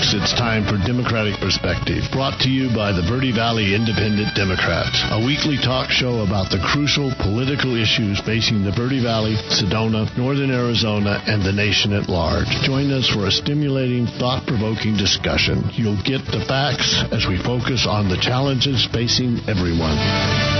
[0.00, 5.20] it's time for Democratic Perspective, brought to you by the Verde Valley Independent Democrats, a
[5.20, 11.22] weekly talk show about the crucial political issues facing the Verde Valley, Sedona, Northern Arizona,
[11.26, 12.48] and the nation at large.
[12.64, 15.68] Join us for a stimulating, thought-provoking discussion.
[15.72, 20.59] You'll get the facts as we focus on the challenges facing everyone.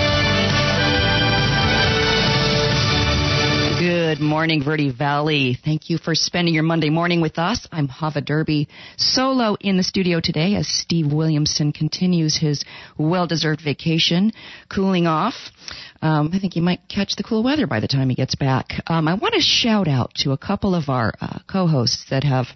[4.10, 5.56] Good morning, Verde Valley.
[5.64, 7.68] Thank you for spending your Monday morning with us.
[7.70, 8.66] I'm Hava Derby,
[8.96, 12.64] solo in the studio today as Steve Williamson continues his
[12.98, 14.32] well-deserved vacation,
[14.68, 15.36] cooling off.
[16.02, 18.82] Um, I think he might catch the cool weather by the time he gets back.
[18.88, 22.46] Um, I want to shout out to a couple of our uh, co-hosts that have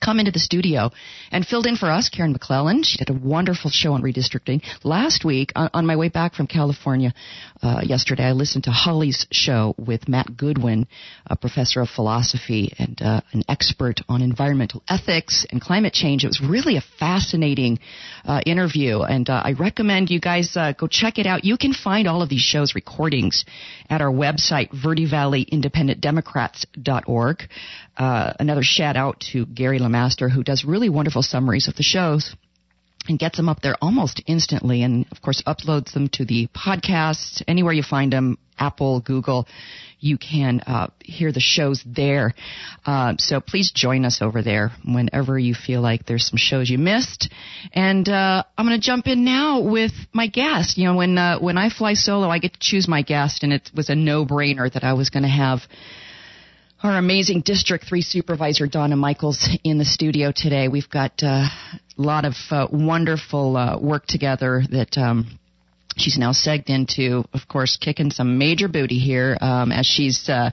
[0.00, 0.90] come into the studio
[1.30, 2.82] and filled in for us, Karen McClellan.
[2.82, 4.62] She did a wonderful show on redistricting.
[4.82, 7.14] Last week, on, on my way back from California
[7.62, 10.86] uh, yesterday, I listened to Holly's show with Matt Goodwin,
[11.26, 16.24] a professor of philosophy and uh, an expert on environmental ethics and climate change.
[16.24, 17.78] It was really a fascinating
[18.24, 21.44] uh, interview, and uh, I recommend you guys uh, go check it out.
[21.44, 23.44] You can find all of these shows recordings
[23.88, 27.42] at our website, verdevalleyindependentdemocrats.org.
[27.96, 32.34] Uh, another shout out to Gary Lamaster, who does really wonderful summaries of the shows
[33.08, 37.42] and gets them up there almost instantly and of course uploads them to the podcast.
[37.46, 39.46] Anywhere you find them apple google
[40.04, 42.34] you can uh, hear the shows there.
[42.84, 46.76] Uh, so please join us over there whenever you feel like there's some shows you
[46.76, 47.32] missed.
[47.72, 50.76] And uh, i'm going to jump in now with my guest.
[50.76, 53.52] You know when uh, when i fly solo i get to choose my guest and
[53.52, 55.60] it was a no brainer that i was going to have
[56.84, 60.68] our amazing District 3 Supervisor Donna Michaels in the studio today.
[60.68, 61.50] We've got uh, a
[61.96, 65.38] lot of uh, wonderful uh, work together that um,
[65.96, 70.50] she's now segged into, of course, kicking some major booty here um, as she's uh,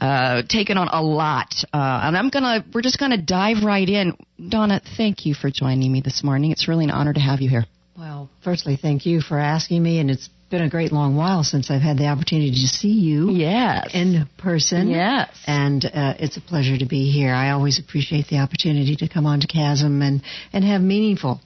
[0.00, 1.54] uh, taken on a lot.
[1.70, 4.16] Uh, and I'm gonna, we're just gonna dive right in.
[4.48, 6.50] Donna, thank you for joining me this morning.
[6.50, 7.66] It's really an honor to have you here.
[7.94, 11.70] Well, firstly, thank you for asking me, and it's been a great long while since
[11.70, 13.90] I've had the opportunity to see you yes.
[13.92, 14.88] in person.
[14.88, 15.28] Yes.
[15.46, 17.32] And uh, it's a pleasure to be here.
[17.34, 20.22] I always appreciate the opportunity to come on to Chasm and,
[20.52, 21.40] and have meaningful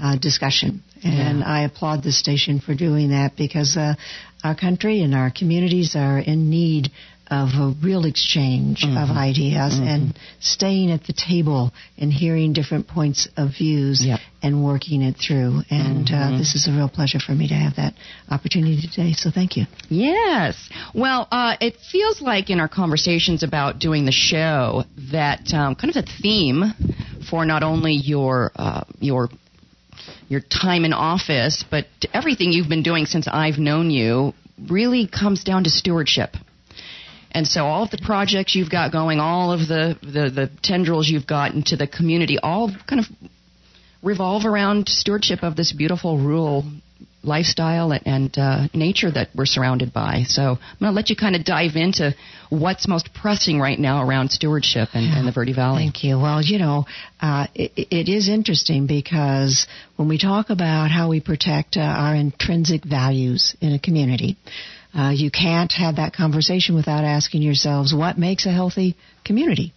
[0.00, 0.82] uh, discussion.
[1.02, 1.46] And yeah.
[1.46, 3.94] I applaud this station for doing that because uh,
[4.42, 6.90] our country and our communities are in need
[7.30, 8.96] of a real exchange mm-hmm.
[8.96, 9.86] of ideas mm-hmm.
[9.86, 14.20] and staying at the table and hearing different points of views yep.
[14.42, 15.62] and working it through.
[15.70, 16.34] And uh, mm-hmm.
[16.34, 17.94] uh, this is a real pleasure for me to have that
[18.30, 19.12] opportunity today.
[19.12, 19.64] So thank you.
[19.88, 20.68] Yes.
[20.94, 25.94] Well, uh, it feels like in our conversations about doing the show that um, kind
[25.94, 26.64] of the theme
[27.30, 29.28] for not only your uh, your
[30.28, 34.34] your time in office, but everything you've been doing since I've known you
[34.68, 36.36] really comes down to stewardship.
[37.34, 41.08] And so all of the projects you've got going, all of the, the, the tendrils
[41.08, 43.06] you've got into the community, all kind of
[44.02, 46.64] revolve around stewardship of this beautiful rural
[47.24, 50.22] lifestyle and uh, nature that we're surrounded by.
[50.26, 52.14] So I'm going to let you kind of dive into
[52.50, 55.84] what's most pressing right now around stewardship in, in the Verde Valley.
[55.84, 56.18] Thank you.
[56.18, 56.84] Well, you know,
[57.20, 59.66] uh, it, it is interesting because
[59.96, 64.36] when we talk about how we protect uh, our intrinsic values in a community,
[64.94, 69.72] uh, you can't have that conversation without asking yourselves what makes a healthy community.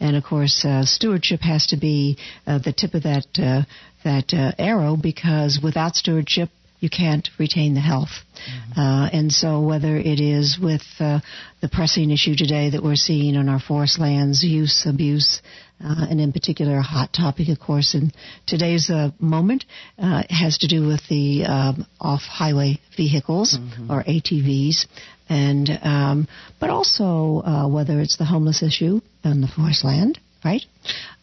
[0.00, 3.62] And of course, uh, stewardship has to be uh, the tip of that uh,
[4.04, 6.50] that uh, arrow because without stewardship,
[6.80, 8.10] you can't retain the health.
[8.10, 8.80] Mm-hmm.
[8.80, 11.20] Uh, and so, whether it is with uh,
[11.62, 15.40] the pressing issue today that we're seeing on our forest lands, use, abuse,
[15.82, 18.12] uh, and in particular, a hot topic, of course, in
[18.46, 19.64] today's uh, moment,
[19.98, 23.90] uh, has to do with the um, off-highway vehicles mm-hmm.
[23.90, 24.86] or ATVs,
[25.28, 26.28] and um,
[26.60, 30.62] but also uh, whether it's the homeless issue on the forest land, right?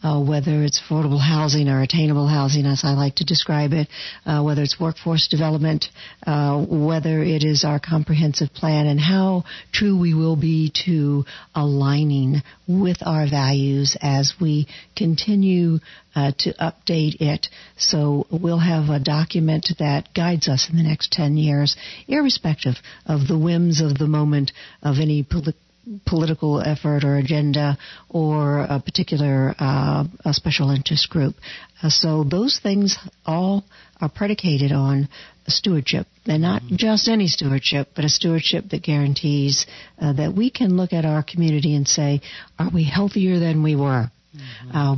[0.02, 3.88] uh, whether it's affordable housing or attainable housing, as I like to describe it,
[4.26, 5.86] uh, whether it's workforce development,
[6.26, 11.24] uh, whether it is our comprehensive plan, and how true we will be to
[11.54, 14.66] aligning with our values as we
[14.96, 15.78] continue
[16.14, 17.48] uh, to update it.
[17.76, 21.76] So we'll have a document that guides us in the next 10 years,
[22.08, 22.74] irrespective
[23.06, 24.52] of the whims of the moment
[24.82, 25.61] of any political
[26.06, 27.76] political effort or agenda
[28.08, 31.34] or a particular uh, a special interest group.
[31.82, 32.96] Uh, so those things
[33.26, 33.64] all
[34.00, 35.08] are predicated on
[35.48, 36.76] stewardship, and not mm-hmm.
[36.76, 39.66] just any stewardship, but a stewardship that guarantees
[40.00, 42.20] uh, that we can look at our community and say,
[42.58, 44.70] are we healthier than we were mm-hmm.
[44.76, 44.96] Uh,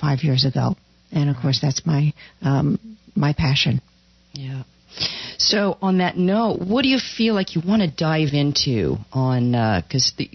[0.00, 0.76] five years ago?
[1.12, 2.12] And of course, that's my
[2.42, 2.78] um,
[3.16, 3.80] my passion.
[4.32, 4.62] Yeah.
[5.38, 9.52] So, on that note, what do you feel like you want to dive into on?
[9.82, 10.30] Because uh, the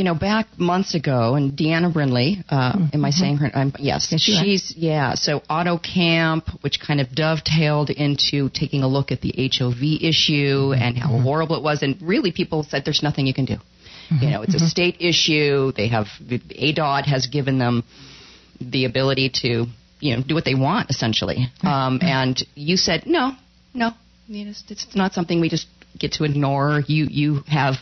[0.00, 2.86] you know, back months ago, and Deanna Brindley, uh, mm-hmm.
[2.94, 3.50] am I saying her?
[3.52, 5.14] Um, yes, yes she's yeah.
[5.14, 10.72] So Auto Camp, which kind of dovetailed into taking a look at the HOV issue
[10.72, 11.22] and how mm-hmm.
[11.22, 13.56] horrible it was, and really people said there's nothing you can do.
[13.56, 14.24] Mm-hmm.
[14.24, 14.66] You know, it's a mm-hmm.
[14.66, 15.72] state issue.
[15.72, 17.84] They have ADOT has given them
[18.60, 19.66] the ability to
[19.98, 21.48] you know do what they want essentially.
[21.62, 23.32] Um, and you said no,
[23.74, 23.92] no,
[24.28, 25.66] it's not something we just
[25.98, 26.82] get to ignore.
[26.86, 27.76] You you have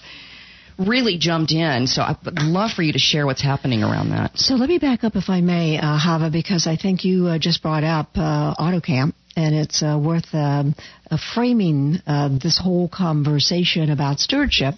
[0.78, 1.86] really jumped in.
[1.86, 4.38] So I would love for you to share what's happening around that.
[4.38, 7.38] So let me back up, if I may, uh, Hava, because I think you uh,
[7.38, 9.12] just brought up uh, AutoCamp.
[9.36, 10.74] And it's uh, worth um,
[11.08, 14.74] uh, framing uh, this whole conversation about stewardship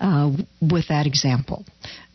[0.00, 1.64] uh, with that example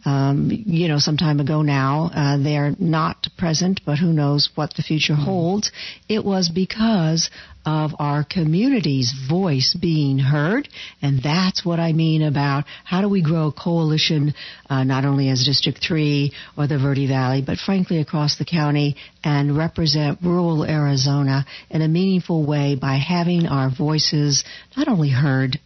[0.06, 2.12] um, you know, some time ago now.
[2.13, 5.24] Uh, they're not present, but who knows what the future mm-hmm.
[5.24, 5.72] holds.
[6.07, 7.30] It was because
[7.66, 10.69] of our community's voice being heard,
[11.02, 14.36] and that's what I mean about how do we grow a coalition,
[14.69, 18.96] uh, not only as District 3 or the Verde Valley, but frankly across the county
[19.24, 24.44] and represent rural Arizona in a meaningful way by having our voices
[24.78, 25.60] not only heard,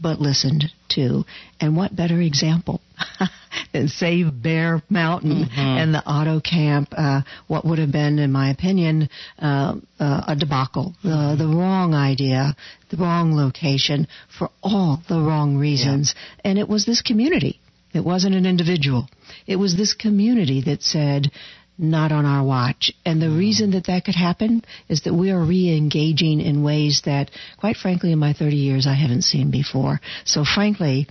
[0.00, 1.24] but listened to.
[1.60, 2.80] And what better example
[3.72, 5.60] And save Bear Mountain mm-hmm.
[5.60, 9.08] and the auto camp, uh, what would have been, in my opinion,
[9.38, 12.56] uh, uh, a debacle, uh, the wrong idea,
[12.90, 14.06] the wrong location
[14.38, 16.14] for all the wrong reasons.
[16.14, 16.50] Yeah.
[16.50, 17.60] And it was this community.
[17.94, 19.08] It wasn't an individual.
[19.46, 21.30] It was this community that said,
[21.78, 22.92] not on our watch.
[23.04, 27.30] And the reason that that could happen is that we are re-engaging in ways that,
[27.58, 30.00] quite frankly, in my 30 years, I haven't seen before.
[30.24, 31.08] So frankly,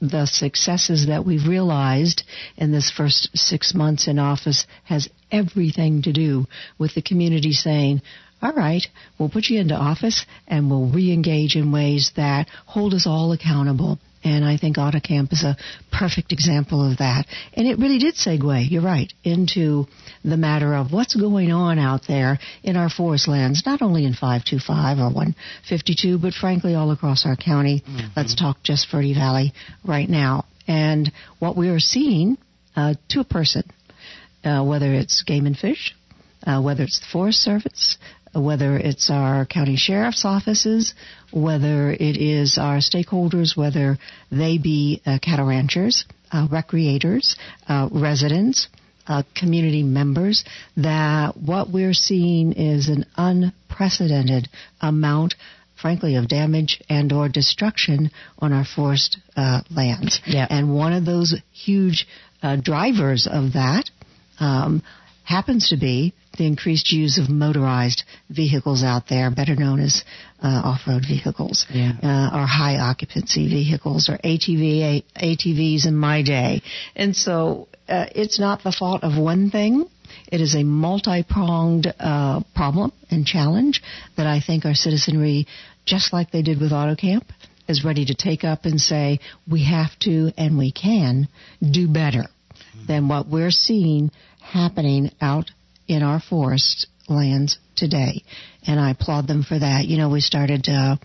[0.00, 2.22] the successes that we've realized
[2.56, 6.46] in this first six months in office has everything to do
[6.78, 8.00] with the community saying,
[8.40, 8.86] all right,
[9.18, 13.98] we'll put you into office and we'll re-engage in ways that hold us all accountable
[14.26, 15.56] and I think AutoCamp is a
[15.92, 17.26] perfect example of that.
[17.52, 19.86] And it really did segue, you're right, into
[20.24, 24.14] the matter of what's going on out there in our forest lands, not only in
[24.14, 27.84] 525 or 152, but frankly all across our county.
[27.86, 28.08] Mm-hmm.
[28.16, 29.52] Let's talk just Verde Valley
[29.84, 30.46] right now.
[30.66, 32.36] And what we are seeing
[32.74, 33.62] uh, to a person,
[34.42, 35.94] uh, whether it's game and fish,
[36.44, 37.96] uh, whether it's the Forest Service,
[38.40, 40.94] whether it's our county sheriff's offices,
[41.32, 43.98] whether it is our stakeholders, whether
[44.30, 47.36] they be uh, cattle ranchers, uh, recreators,
[47.68, 48.68] uh, residents,
[49.06, 50.44] uh, community members,
[50.76, 54.48] that what we're seeing is an unprecedented
[54.80, 55.34] amount
[55.80, 60.20] frankly, of damage and or destruction on our forest uh, lands.
[60.26, 60.46] Yeah.
[60.48, 62.06] And one of those huge
[62.42, 63.90] uh, drivers of that
[64.40, 64.82] um,
[65.26, 70.04] happens to be the increased use of motorized vehicles out there, better known as
[70.40, 71.92] uh, off-road vehicles, yeah.
[72.00, 76.62] uh, or high occupancy vehicles, or ATV, ATVs in my day.
[76.94, 79.86] And so uh, it's not the fault of one thing.
[80.30, 83.82] It is a multi-pronged uh, problem and challenge
[84.16, 85.48] that I think our citizenry,
[85.84, 87.24] just like they did with AutoCamp,
[87.66, 89.18] is ready to take up and say
[89.50, 91.26] we have to and we can
[91.68, 92.26] do better
[92.86, 94.12] than what we're seeing
[94.46, 95.50] happening out
[95.88, 98.22] in our forest lands today.
[98.66, 99.86] And I applaud them for that.
[99.86, 100.96] You know, we started, uh,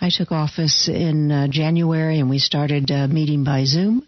[0.00, 4.06] I took office in uh, January and we started uh, meeting by Zoom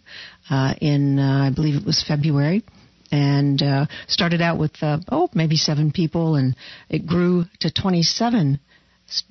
[0.50, 2.64] uh, in, uh, I believe it was February.
[3.12, 6.56] And uh, started out with, oh, maybe seven people, and
[6.88, 8.59] it grew to 27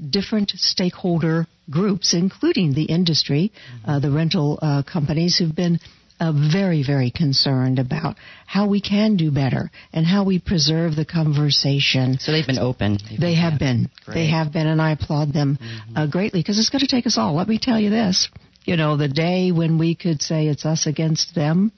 [0.10, 3.52] different stakeholder groups, including the industry,
[3.86, 5.80] uh, the rental uh, companies who've been
[6.20, 8.16] uh, very, very concerned about
[8.46, 12.18] how we can do better and how we preserve the conversation.
[12.20, 12.98] So they've been open.
[13.10, 13.90] They've they have been.
[14.06, 14.16] Great.
[14.16, 15.98] They have been, and I applaud them mm-hmm.
[15.98, 17.36] uh, greatly because it's going to take us all.
[17.36, 18.30] Let me tell you this.
[18.66, 21.72] You know, the day when we could say it's us against them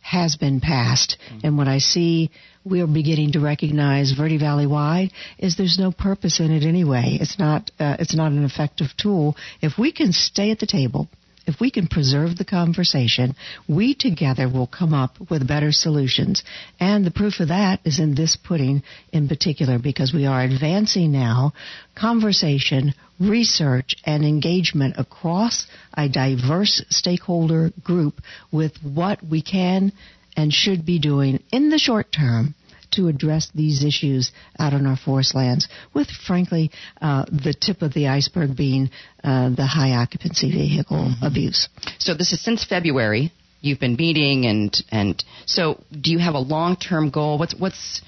[0.00, 1.18] has been passed.
[1.26, 1.46] Mm-hmm.
[1.46, 2.30] And what I see
[2.64, 7.18] we are beginning to recognize Verde Valley wide is there's no purpose in it anyway.
[7.20, 9.36] It's not uh, it's not an effective tool.
[9.60, 11.08] If we can stay at the table
[11.48, 13.34] if we can preserve the conversation,
[13.66, 16.44] we together will come up with better solutions.
[16.78, 21.10] And the proof of that is in this pudding in particular because we are advancing
[21.10, 21.54] now
[21.96, 28.20] conversation, research, and engagement across a diverse stakeholder group
[28.52, 29.92] with what we can
[30.36, 32.54] and should be doing in the short term
[32.92, 37.94] to address these issues out on our forest lands, with frankly uh, the tip of
[37.94, 38.90] the iceberg being
[39.24, 41.24] uh, the high occupancy vehicle mm-hmm.
[41.24, 41.68] abuse.
[41.98, 43.32] So this is since February.
[43.60, 47.38] You've been meeting, and and so do you have a long term goal?
[47.38, 48.02] What's what's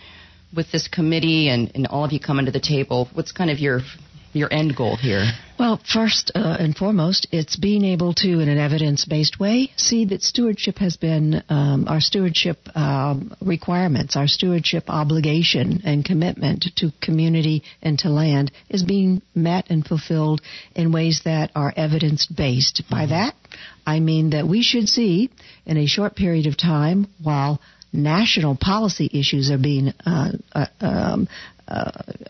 [0.55, 3.09] with this committee and, and all of you coming to the table?
[3.15, 3.81] What's kind of your
[4.33, 5.25] your end goal here?
[5.59, 10.23] Well, first uh, and foremost, it's being able to, in an evidence-based way, see that
[10.23, 17.63] stewardship has been um, our stewardship um, requirements, our stewardship obligation and commitment to community
[17.83, 20.41] and to land is being met and fulfilled
[20.75, 22.83] in ways that are evidence-based.
[22.91, 23.11] By mm-hmm.
[23.11, 23.35] that,
[23.87, 25.31] I mean that we should see
[25.67, 27.61] in a short period of time, while
[27.93, 31.29] national policy issues are being uh, uh, um,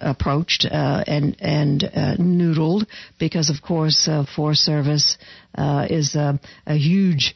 [0.01, 2.87] approached uh, and and uh, noodled
[3.19, 5.19] because, of course, uh, Forest Service
[5.55, 7.35] uh, is a, a huge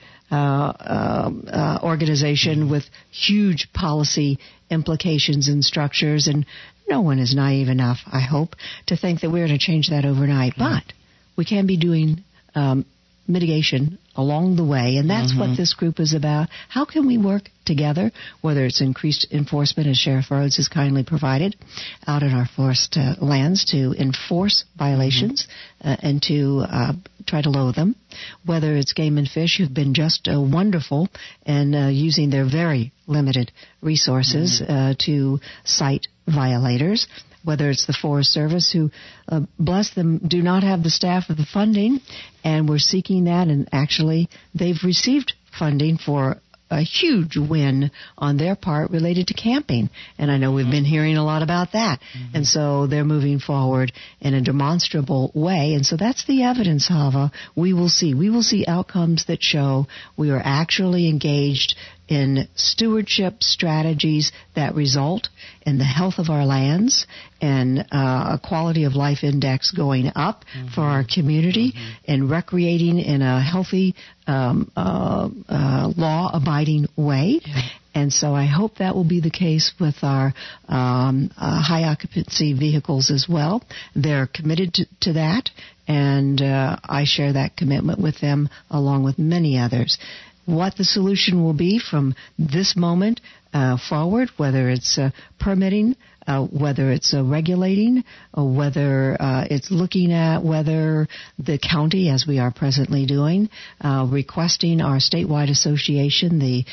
[1.83, 4.39] organization with huge policy
[4.71, 6.47] implications and structures, and
[6.89, 8.57] no one is naive enough, I hope,
[8.87, 10.55] to think that we're going to change that overnight.
[10.55, 10.75] Mm-hmm.
[10.75, 10.93] But
[11.37, 12.85] we can be doing um,
[13.27, 15.51] mitigation along the way, and that's mm-hmm.
[15.51, 16.49] what this group is about.
[16.69, 21.57] How can we work together, whether it's increased enforcement, as Sheriff Rhodes has kindly provided,
[22.07, 25.47] out in our forest uh, lands to enforce violations
[25.81, 25.89] mm-hmm.
[25.89, 26.93] uh, and to uh,
[27.27, 27.97] try to lower them,
[28.45, 31.09] whether it's game and fish who've been just uh, wonderful
[31.47, 33.51] and uh, using their very limited
[33.81, 34.75] resources mm-hmm.
[34.75, 37.07] Uh, to cite violators,
[37.45, 38.91] whether it's the Forest Service, who,
[39.29, 42.01] uh, bless them, do not have the staff or the funding,
[42.43, 48.57] and we're seeking that, and actually they've received funding for a huge win on their
[48.57, 49.91] part related to camping.
[50.19, 52.01] And I know we've been hearing a lot about that.
[52.01, 52.37] Mm-hmm.
[52.37, 55.75] And so they're moving forward in a demonstrable way.
[55.75, 57.31] And so that's the evidence, Hava.
[57.55, 58.15] We will see.
[58.15, 59.87] We will see outcomes that show
[60.17, 61.77] we are actually engaged
[62.09, 65.29] in stewardship strategies that result
[65.65, 67.07] in the health of our lands
[67.41, 70.69] and uh, a quality of life index going up mm-hmm.
[70.69, 72.13] for our community mm-hmm.
[72.13, 73.95] and recreating in a healthy,
[74.27, 77.41] um, uh, uh, law abiding way.
[77.45, 77.63] Yeah.
[77.95, 80.35] And so I hope that will be the case with our
[80.69, 83.63] um, uh, high occupancy vehicles as well.
[83.95, 85.51] They're committed to, to that,
[85.87, 89.99] and uh, I share that commitment with them along with many others
[90.47, 93.21] what the solution will be from this moment
[93.55, 95.97] uh, forward, whether it's uh, permitting,
[96.27, 101.07] uh, whether it's uh, regulating, or whether uh, it's looking at whether
[101.39, 103.49] the county, as we are presently doing,
[103.81, 106.65] uh, requesting our statewide association, the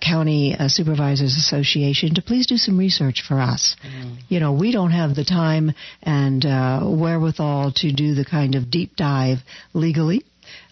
[0.00, 3.76] County Supervisors Association, to please do some research for us.
[3.82, 4.18] Mm.
[4.28, 8.94] You know, we don't have the time and wherewithal to do the kind of deep
[8.94, 9.38] dive
[9.74, 10.22] legally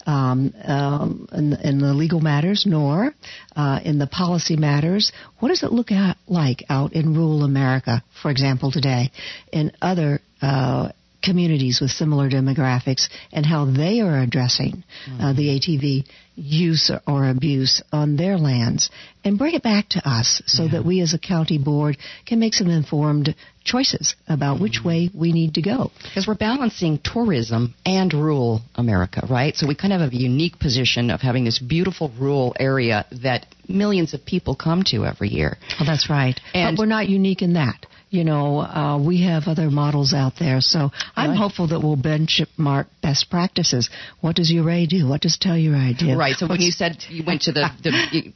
[0.07, 3.13] um, um, in, in, the legal matters, nor
[3.55, 5.11] uh, in the policy matters.
[5.39, 9.11] What does it look at, like out in rural America, for example, today,
[9.51, 10.89] in other uh,
[11.27, 15.35] communities with similar demographics, and how they are addressing uh, mm-hmm.
[15.35, 16.05] the ATV
[16.37, 18.91] use or abuse on their lands
[19.25, 20.71] and bring it back to us so yeah.
[20.73, 24.63] that we as a county board can make some informed choices about mm-hmm.
[24.63, 25.91] which way we need to go.
[26.03, 29.55] Because we're balancing tourism and rural America, right?
[29.55, 33.47] So we kind of have a unique position of having this beautiful rural area that
[33.67, 35.57] millions of people come to every year.
[35.79, 36.39] Oh, that's right.
[36.53, 40.33] And but we're not unique in that you know, uh, we have other models out
[40.39, 40.61] there.
[40.61, 41.37] So I'm right.
[41.37, 43.89] hopeful that we'll benchmark best practices.
[44.21, 45.07] What does Ouray do?
[45.07, 46.17] What does Telluride do?
[46.17, 46.35] Right.
[46.35, 48.33] So What's, when you said you went to the, the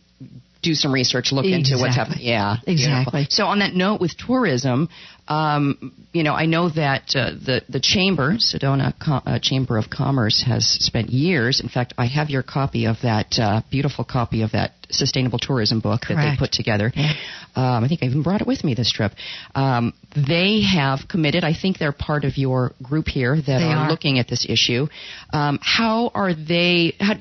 [0.61, 1.73] do some research, look exactly.
[1.73, 2.19] into what's happening.
[2.21, 3.21] Yeah, exactly.
[3.21, 3.35] Beautiful.
[3.35, 4.89] So on that note, with tourism,
[5.27, 9.89] um, you know, I know that uh, the the chamber, Sedona Com- uh, Chamber of
[9.89, 11.61] Commerce, has spent years.
[11.61, 15.79] In fact, I have your copy of that uh, beautiful copy of that sustainable tourism
[15.79, 16.17] book Correct.
[16.17, 16.91] that they put together.
[16.93, 17.13] Yeah.
[17.55, 19.13] Um, I think I even brought it with me this trip.
[19.55, 21.43] Um, they have committed.
[21.43, 24.87] I think they're part of your group here that are, are, looking at this issue.
[25.31, 26.93] Um, how are they?
[26.99, 27.15] How,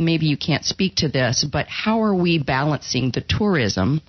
[0.00, 4.00] maybe you can't speak to this, but how are we balancing the tourism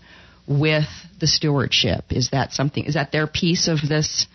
[0.48, 0.88] with
[1.20, 2.06] the stewardship?
[2.10, 2.86] Is that something?
[2.86, 4.28] Is that their piece of this?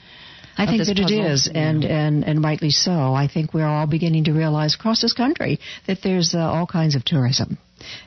[0.58, 1.18] I think that puzzle?
[1.18, 3.12] it is, and, and, and rightly so.
[3.14, 6.94] I think we're all beginning to realize across this country that there's uh, all kinds
[6.94, 7.58] of tourism.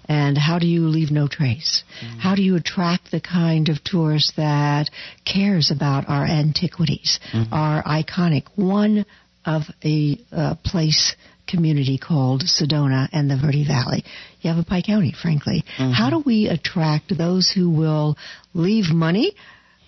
[0.05, 1.83] And how do you leave no trace?
[2.03, 2.19] Mm.
[2.19, 4.89] How do you attract the kind of tourist that
[5.25, 7.53] cares about our antiquities, mm-hmm.
[7.53, 9.05] our iconic, one
[9.45, 11.15] of a uh, place
[11.49, 14.03] community called Sedona and the Verde Valley.
[14.41, 15.63] Yavapai County, frankly.
[15.77, 15.91] Mm-hmm.
[15.91, 18.17] How do we attract those who will
[18.53, 19.35] leave money?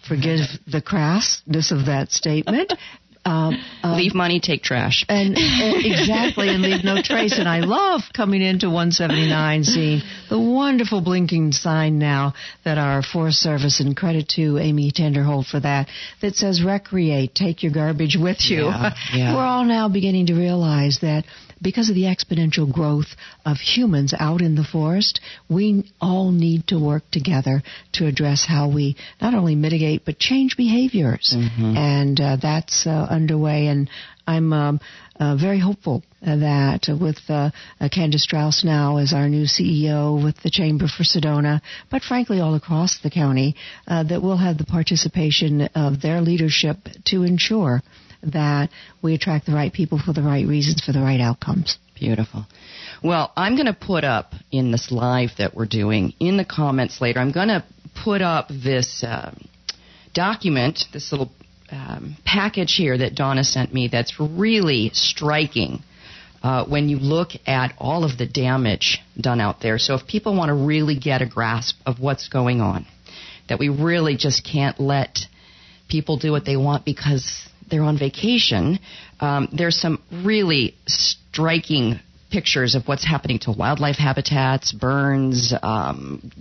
[0.08, 2.74] Forgive the crassness of that statement,
[3.26, 5.06] um, um, leave money, take trash.
[5.08, 7.38] And, and exactly, and leave no trace.
[7.38, 12.34] And I love coming into 179, seeing the wonderful blinking sign now
[12.66, 15.88] that our Forest Service, and credit to Amy Tinderholt for that,
[16.22, 18.66] that says recreate, take your garbage with you.
[18.66, 19.36] Yeah, yeah.
[19.36, 21.26] We're all now beginning to realize that
[21.62, 23.16] because of the exponential growth
[23.46, 27.62] of humans out in the forest, we all need to work together
[27.94, 31.34] to address how we not only mitigate but change behaviors.
[31.36, 31.78] Mm-hmm.
[31.78, 33.68] And uh, that's uh, underway.
[33.68, 33.90] And
[34.28, 34.80] I'm um,
[35.20, 37.52] uh, very hopeful that with uh,
[37.92, 42.56] Candace Strauss now as our new CEO with the Chamber for Sedona, but frankly all
[42.56, 43.56] across the county,
[43.88, 47.82] uh, that we'll have the participation of their leadership to ensure
[48.24, 48.70] that
[49.02, 51.78] we attract the right people for the right reasons for the right outcomes.
[51.96, 52.46] Beautiful.
[53.04, 57.00] Well, I'm going to put up in this live that we're doing in the comments
[57.00, 57.20] later.
[57.20, 57.64] I'm going to
[58.04, 59.34] put up this uh,
[60.14, 61.32] document, this little
[61.72, 65.84] um, package here that Donna sent me that's really striking
[66.44, 69.78] uh, when you look at all of the damage done out there.
[69.78, 72.86] So if people want to really get a grasp of what's going on,
[73.48, 75.20] that we really just can't let
[75.88, 78.80] people do what they want because they're on vacation,
[79.20, 82.00] um, there's some really striking
[82.32, 85.54] pictures of what's happening to wildlife habitats, burns.
[85.62, 86.32] Um,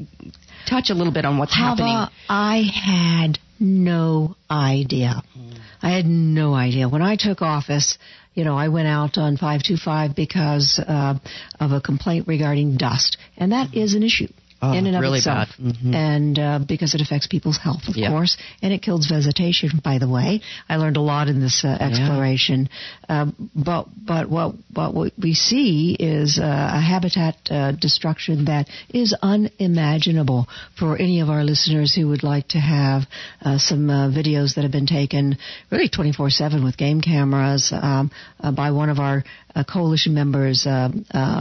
[0.69, 2.17] touch a little bit on what's Hava, happening.
[2.29, 5.23] I had no idea.
[5.37, 5.59] Mm.
[5.83, 6.89] I had no idea.
[6.89, 7.99] When I took office,
[8.35, 11.19] you know, I went out on 525 because uh,
[11.59, 14.29] of a complaint regarding dust, and that is an issue.
[14.63, 15.95] Oh, in and of really itself, mm-hmm.
[15.95, 19.81] and uh, because it affects people's health, of course, and it kills vegetation.
[19.83, 22.69] By the way, I learned a lot in this uh, exploration.
[23.09, 23.23] Yeah.
[23.23, 29.17] Um, but but what what we see is uh, a habitat uh, destruction that is
[29.23, 30.47] unimaginable
[30.79, 33.05] for any of our listeners who would like to have
[33.41, 35.39] uh, some uh, videos that have been taken
[35.71, 38.11] really 24/7 with game cameras um,
[38.55, 39.25] by one of our
[39.69, 40.67] coalition members,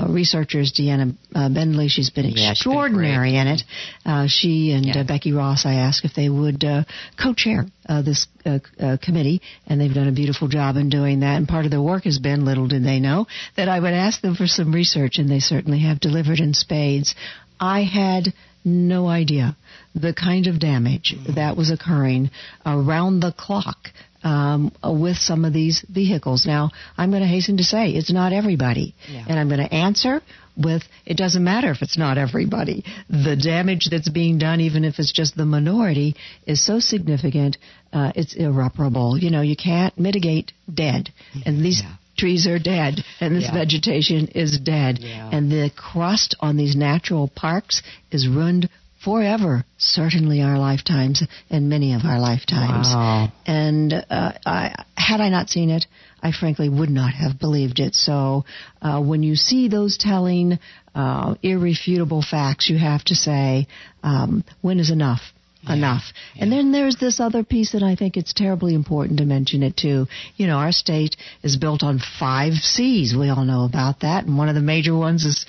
[0.08, 1.89] researchers, Deanna Bendley.
[1.89, 3.63] She's been yeah, extraordinary in it.
[4.06, 5.00] Uh, she and yeah.
[5.00, 6.84] uh, Becky Ross, I asked if they would uh,
[7.22, 11.38] co-chair uh, this uh, uh, committee, and they've done a beautiful job in doing that.
[11.38, 14.22] And part of their work has been, little did they know, that I would ask
[14.22, 17.16] them for some research, and they certainly have delivered in spades.
[17.60, 19.56] I had no idea
[19.96, 22.30] the kind of damage that was occurring
[22.66, 23.89] around the clock
[24.24, 26.46] um, with some of these vehicles.
[26.46, 29.26] Now, I'm going to hasten to say it's not everybody, yeah.
[29.28, 30.22] and I'm going to answer
[30.58, 32.84] with it doesn't matter if it's not everybody.
[33.10, 37.58] The damage that's being done, even if it's just the minority, is so significant,
[37.93, 39.17] uh, it's irreparable.
[39.17, 41.10] You know, you can't mitigate dead,
[41.46, 41.82] and these.
[41.82, 41.96] Yeah.
[42.17, 43.54] Trees are dead, and this yeah.
[43.54, 45.30] vegetation is dead, yeah.
[45.32, 48.67] and the crust on these natural parks is ruined
[49.04, 52.88] forever, certainly our lifetimes and many of our lifetimes.
[52.88, 53.32] Wow.
[53.46, 55.86] And uh, I, had I not seen it,
[56.22, 57.96] I frankly would not have believed it.
[57.96, 58.46] So
[58.82, 60.60] uh, when you see those telling,
[60.94, 63.68] uh, irrefutable facts, you have to say,
[64.04, 65.22] um, when is enough?
[65.62, 66.04] Yeah, enough.
[66.36, 66.44] yeah.
[66.44, 69.76] And then there's this other piece that I think it's terribly important to mention it
[69.76, 70.08] too.
[70.38, 73.14] You know, our state is built on five C's.
[73.14, 74.26] We all know about that.
[74.26, 75.46] And one of the major ones is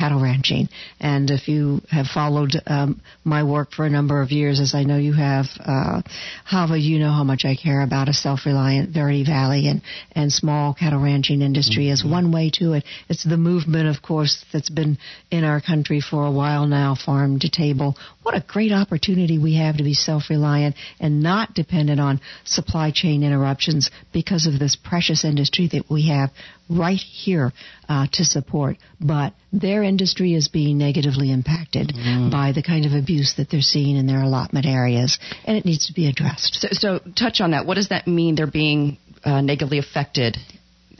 [0.00, 0.68] cattle ranching.
[0.98, 4.84] And if you have followed um, my work for a number of years, as I
[4.84, 6.00] know you have, uh,
[6.46, 9.82] Hava, you know how much I care about a self-reliant Verde Valley and,
[10.12, 11.92] and small cattle ranching industry mm-hmm.
[11.92, 12.84] as one way to it.
[13.10, 14.96] It's the movement, of course, that's been
[15.30, 17.96] in our country for a while now, farm to table.
[18.22, 23.22] What a great opportunity we have to be self-reliant and not dependent on supply chain
[23.22, 26.30] interruptions because of this precious industry that we have
[26.70, 27.52] right here
[27.88, 28.76] uh, to support.
[29.00, 32.30] But their industry is being negatively impacted mm.
[32.30, 35.86] by the kind of abuse that they're seeing in their allotment areas, and it needs
[35.88, 36.54] to be addressed.
[36.60, 37.66] So, so touch on that.
[37.66, 38.36] What does that mean?
[38.36, 40.36] They're being uh, negatively affected.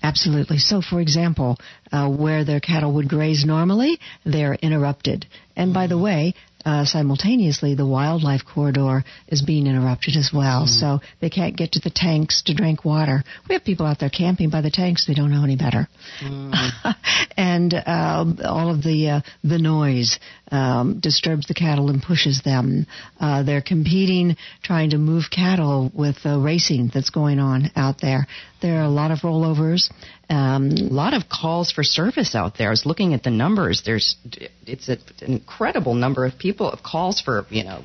[0.02, 0.58] Absolutely.
[0.58, 1.58] So, for example,
[1.92, 5.26] uh, where their cattle would graze normally, they're interrupted.
[5.56, 10.64] And by the way, uh, simultaneously, the wildlife corridor is being interrupted as well.
[10.64, 10.68] Mm.
[10.68, 13.24] So they can't get to the tanks to drink water.
[13.48, 15.06] We have people out there camping by the tanks.
[15.06, 15.88] They don't know any better.
[16.22, 16.52] Mm.
[17.36, 20.18] and uh, all of the uh, the noise
[20.50, 22.86] um, disturbs the cattle and pushes them.
[23.18, 28.26] Uh, they're competing, trying to move cattle with the racing that's going on out there.
[28.62, 29.90] There are a lot of rollovers.
[30.28, 32.68] Um, a lot of calls for service out there.
[32.68, 33.82] I was looking at the numbers.
[33.84, 34.16] There's,
[34.66, 37.82] it's a, an incredible number of people of calls for, you know,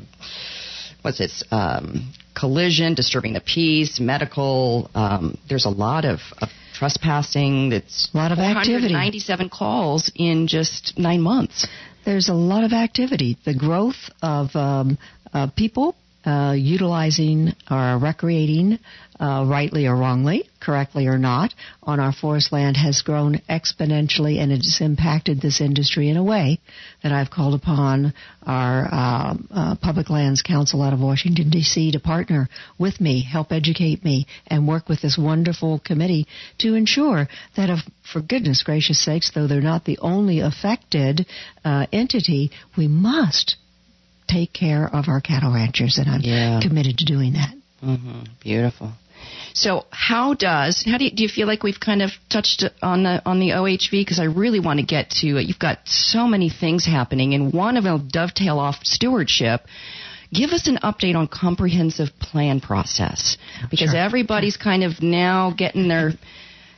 [1.01, 4.89] what's this, um, collision, disturbing the peace, medical.
[4.93, 7.71] Um, there's a lot of, of trespassing.
[7.71, 8.93] It's a lot of activity.
[8.93, 11.65] 97 calls in just nine months.
[12.05, 13.37] There's a lot of activity.
[13.43, 14.97] The growth of um,
[15.33, 18.79] uh, people uh, utilizing or recreating,
[19.19, 24.51] uh, rightly or wrongly, correctly or not, on our forest land has grown exponentially and
[24.51, 26.59] it has impacted this industry in a way
[27.03, 31.91] that I've called upon our uh, uh, Public Lands Council out of Washington, D.C.
[31.91, 36.27] to partner with me, help educate me, and work with this wonderful committee
[36.59, 37.79] to ensure that, if,
[38.11, 41.25] for goodness gracious sakes, though they're not the only affected
[41.63, 43.57] uh, entity, we must
[44.27, 46.59] take care of our cattle ranchers, and I'm Yeah.
[46.61, 47.53] committed to doing that.
[47.81, 48.91] hmm Beautiful.
[49.53, 53.03] So, how does how do you, do you feel like we've kind of touched on
[53.03, 53.91] the on the OHV?
[53.91, 55.47] Because I really want to get to it.
[55.47, 59.61] You've got so many things happening, and one of them will dovetail off stewardship.
[60.33, 63.38] Give us an update on comprehensive plan process
[63.69, 63.99] because Sure.
[63.99, 66.13] everybody's kind of now getting their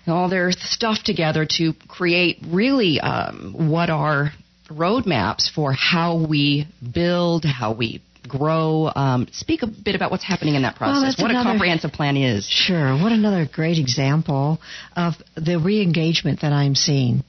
[0.07, 4.31] all their stuff together to create really um, what are
[4.69, 8.91] roadmaps for how we build, how we grow.
[8.93, 11.15] Um, speak a bit about what's happening in that process.
[11.15, 12.47] that's what a comprehensive plan is.
[12.47, 12.93] Sure.
[12.97, 14.59] What another great example
[14.95, 17.23] of the re-engagement that I'm seeing.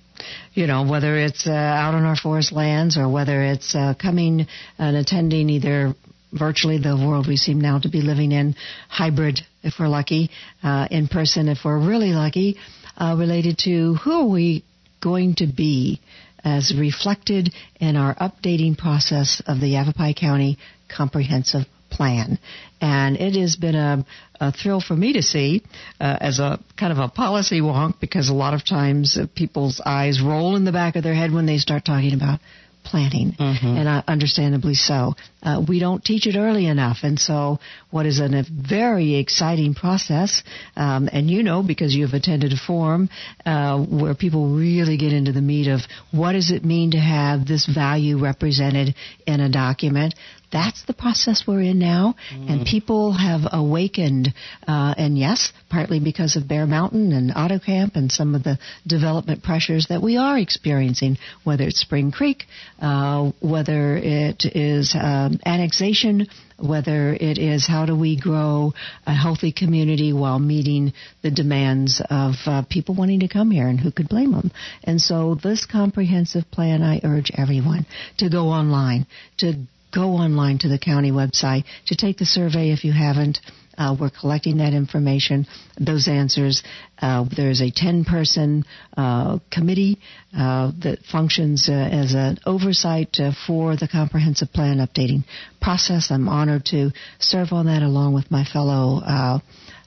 [0.55, 4.47] You know, whether it's uh, out on our forest lands or whether it's uh, coming
[4.79, 5.95] and attending either
[6.33, 8.57] virtually the world we seem now to be living in,
[8.89, 10.31] hybrid if we're lucky,
[10.63, 12.57] uh, in person if we're really lucky,
[12.97, 14.65] uh, related to who are we
[15.01, 16.01] going to be
[16.49, 20.59] as reflected in our updating process of the Yavapai County
[20.89, 22.39] Comprehensive Plan.
[22.81, 24.05] And it has been a,
[24.41, 25.63] a thrill for me to see
[26.01, 30.21] uh, as a kind of a policy wonk because a lot of times people's eyes
[30.23, 32.41] roll in the back of their head when they start talking about
[32.89, 33.35] planning,
[33.79, 35.15] and uh, understandably so.
[35.43, 37.59] Uh, we don't teach it early enough, and so
[37.91, 40.43] what is an, a very exciting process,
[40.77, 43.09] um, and you know because you've attended a forum
[43.47, 47.47] uh, where people really get into the meat of what does it mean to have
[47.47, 48.95] this value represented
[49.27, 50.15] in a document.
[50.51, 54.33] That's the process we're in now, and people have awakened,
[54.67, 59.43] uh, and yes, partly because of Bear Mountain and AutoCamp and some of the development
[59.43, 62.45] pressures that we are experiencing, whether it's Spring Creek,
[62.81, 66.27] uh, whether it is um, annexation,
[66.59, 68.73] whether it is how do we grow
[69.07, 73.79] a healthy community while meeting the demands of uh, people wanting to come here, and
[73.79, 74.51] who could blame them?
[74.83, 77.87] And so, this comprehensive plan, I urge everyone
[78.19, 79.07] to go online,
[79.39, 79.55] to
[79.95, 83.41] go online to the county website, to take the survey if you haven't.
[83.77, 85.47] Uh, we're collecting that information,
[85.79, 86.65] those answers.
[87.01, 88.65] Uh, there's a 10 person
[88.97, 90.01] uh, committee
[90.37, 95.23] uh, that functions uh, as an oversight uh, for the comprehensive plan updating
[95.63, 96.11] process.
[96.11, 99.41] I'm honored to serve on that along with my fellow.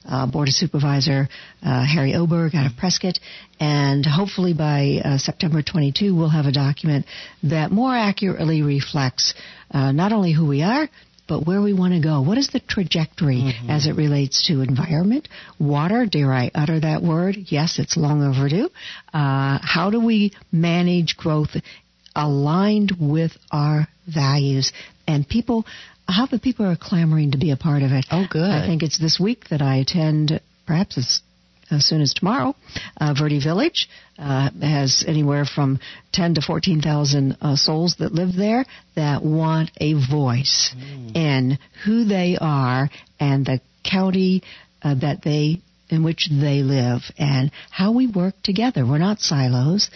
[0.08, 1.28] Uh, Board of Supervisor
[1.62, 3.18] uh, Harry Oberg out of Prescott,
[3.60, 7.06] and hopefully by uh, September 22 we'll have a document
[7.44, 9.34] that more accurately reflects
[9.70, 10.88] uh, not only who we are,
[11.28, 12.20] but where we want to go.
[12.20, 16.04] What is the trajectory as it relates to environment, water?
[16.04, 17.36] Dare I utter that word?
[17.46, 18.68] Yes, it's long overdue.
[19.14, 21.56] Uh, how do we manage growth
[22.14, 24.72] aligned with our values?
[25.06, 25.64] And people,
[26.12, 28.06] how the people are clamoring to be a part of it.
[28.10, 28.50] Oh, good.
[28.50, 31.20] I think it's this week that I attend, perhaps as,
[31.70, 32.54] as soon as tomorrow.
[33.00, 35.80] Uh, Verde Village uh, has anywhere from
[36.12, 40.74] 10 to 14,000 uh, souls that live there that want a voice
[41.14, 44.42] in who they are and the county
[44.82, 48.86] uh, that they in which they live and how we work together.
[48.86, 49.90] We're not silos.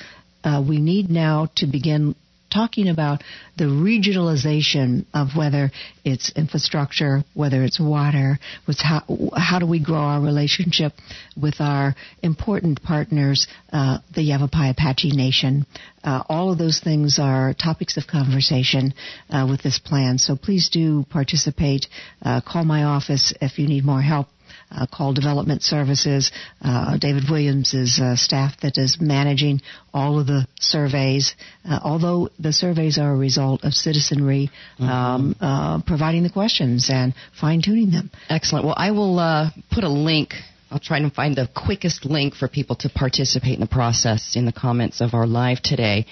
[0.44, 2.14] Uh, we need now to begin
[2.56, 3.22] talking about
[3.58, 5.70] the regionalization of whether
[6.04, 8.38] it's infrastructure, whether it's water,
[8.78, 9.02] how,
[9.36, 10.92] how do we grow our relationship
[11.40, 15.66] with our important partners, uh, the Yavapai Apache Nation.
[16.02, 18.94] Uh, all of those things are topics of conversation
[19.28, 20.16] uh, with this plan.
[20.16, 21.88] So please do participate.
[22.22, 24.28] Uh, call my office if you need more help
[24.70, 26.32] uh, call development services.
[26.60, 29.60] Uh, David Williams is uh, staff that is managing
[29.94, 31.34] all of the surveys.
[31.64, 37.14] Uh, although the surveys are a result of citizenry um, uh, providing the questions and
[37.38, 38.10] fine tuning them.
[38.28, 38.64] Excellent.
[38.64, 40.34] Well, I will uh, put a link.
[40.70, 44.46] I'll try and find the quickest link for people to participate in the process in
[44.46, 46.06] the comments of our live today.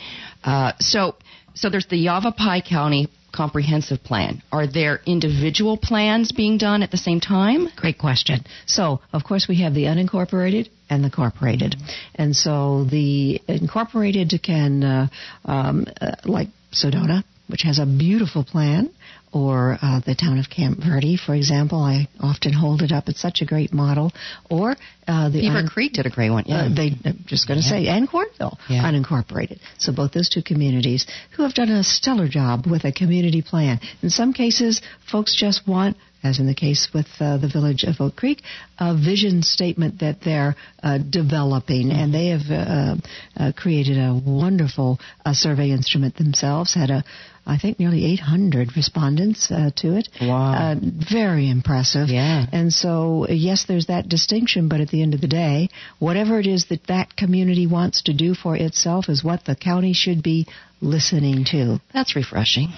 [0.44, 1.16] Uh, so,
[1.54, 4.42] so there's the Yavapai County Comprehensive Plan.
[4.52, 7.68] Are there individual plans being done at the same time?
[7.76, 8.44] Great question.
[8.66, 11.76] So, of course, we have the unincorporated and the incorporated.
[12.14, 15.08] And so the incorporated can, uh,
[15.44, 18.90] um, uh, like Sedona, which has a beautiful plan,
[19.34, 21.82] or uh, the town of Camp Verde, for example.
[21.82, 23.08] I often hold it up.
[23.08, 24.12] It's such a great model.
[24.48, 24.76] Or
[25.08, 26.44] uh, the Beaver un- Creek did a great one.
[26.46, 26.66] Yeah.
[26.66, 28.84] uh, they I'm just going to say, and Cornville, Yeah.
[28.90, 29.58] unincorporated.
[29.78, 33.80] So both those two communities who have done a stellar job with a community plan.
[34.02, 38.00] In some cases, folks just want as in the case with uh, the village of
[38.00, 38.40] Oak Creek,
[38.78, 42.96] a vision statement that they're uh, developing, and they have uh,
[43.36, 46.74] uh, created a wonderful uh, survey instrument themselves.
[46.74, 47.04] Had a
[47.46, 50.08] I think nearly 800 respondents uh, to it.
[50.20, 50.54] Wow.
[50.54, 50.76] Uh,
[51.10, 52.08] very impressive.
[52.08, 52.46] Yeah.
[52.50, 56.46] And so, yes, there's that distinction, but at the end of the day, whatever it
[56.46, 60.46] is that that community wants to do for itself is what the county should be
[60.80, 61.80] listening to.
[61.92, 62.68] That's refreshing.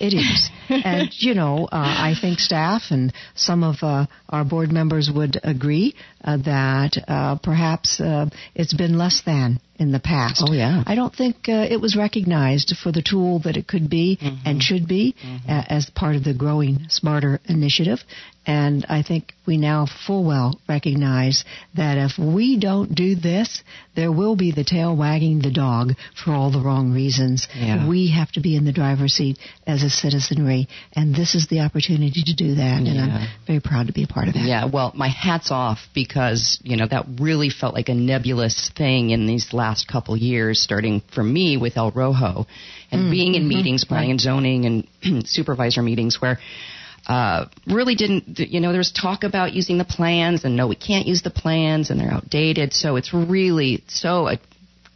[0.00, 0.50] It is.
[0.68, 5.40] and, you know, uh, I think staff and some of uh, our board members would
[5.42, 10.44] agree uh, that uh, perhaps uh, it's been less than in the past.
[10.46, 10.82] Oh, yeah.
[10.86, 14.36] I don't think uh, it was recognized for the tool that it could be mm-hmm.
[14.44, 15.48] and should be mm-hmm.
[15.48, 18.00] as part of the Growing Smarter initiative.
[18.48, 21.44] And I think we now full well recognize
[21.76, 23.62] that if we don't do this,
[23.94, 25.92] there will be the tail wagging the dog
[26.24, 27.46] for all the wrong reasons.
[27.54, 27.86] Yeah.
[27.86, 31.60] We have to be in the driver's seat as a citizenry, and this is the
[31.60, 32.82] opportunity to do that.
[32.82, 32.90] Yeah.
[32.90, 34.44] And I'm very proud to be a part of that.
[34.44, 36.07] Yeah, well, my hat's off because,
[36.62, 41.02] you know, that really felt like a nebulous thing in these last couple years, starting
[41.14, 42.46] for me with El Rojo
[42.90, 46.38] and mm, being in mm-hmm, meetings, planning and zoning and supervisor meetings where
[47.06, 51.06] uh, really didn't, you know, there's talk about using the plans, and no, we can't
[51.06, 52.74] use the plans, and they're outdated.
[52.74, 54.38] So it's really so a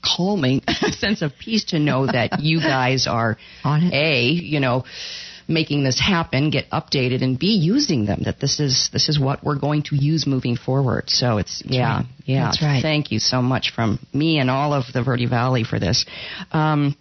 [0.04, 3.94] calming sense of peace to know that you guys are on it.
[3.94, 4.84] a, you know,
[5.48, 8.22] making this happen, get updated, and be using them.
[8.24, 11.10] That this is this is what we're going to use moving forward.
[11.10, 12.06] So it's That's yeah, right.
[12.24, 12.44] yeah.
[12.44, 12.82] That's right.
[12.82, 16.06] Thank you so much from me and all of the Verde Valley for this.
[16.52, 16.96] Um,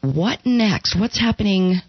[0.00, 0.98] what next?
[0.98, 1.80] What's happening?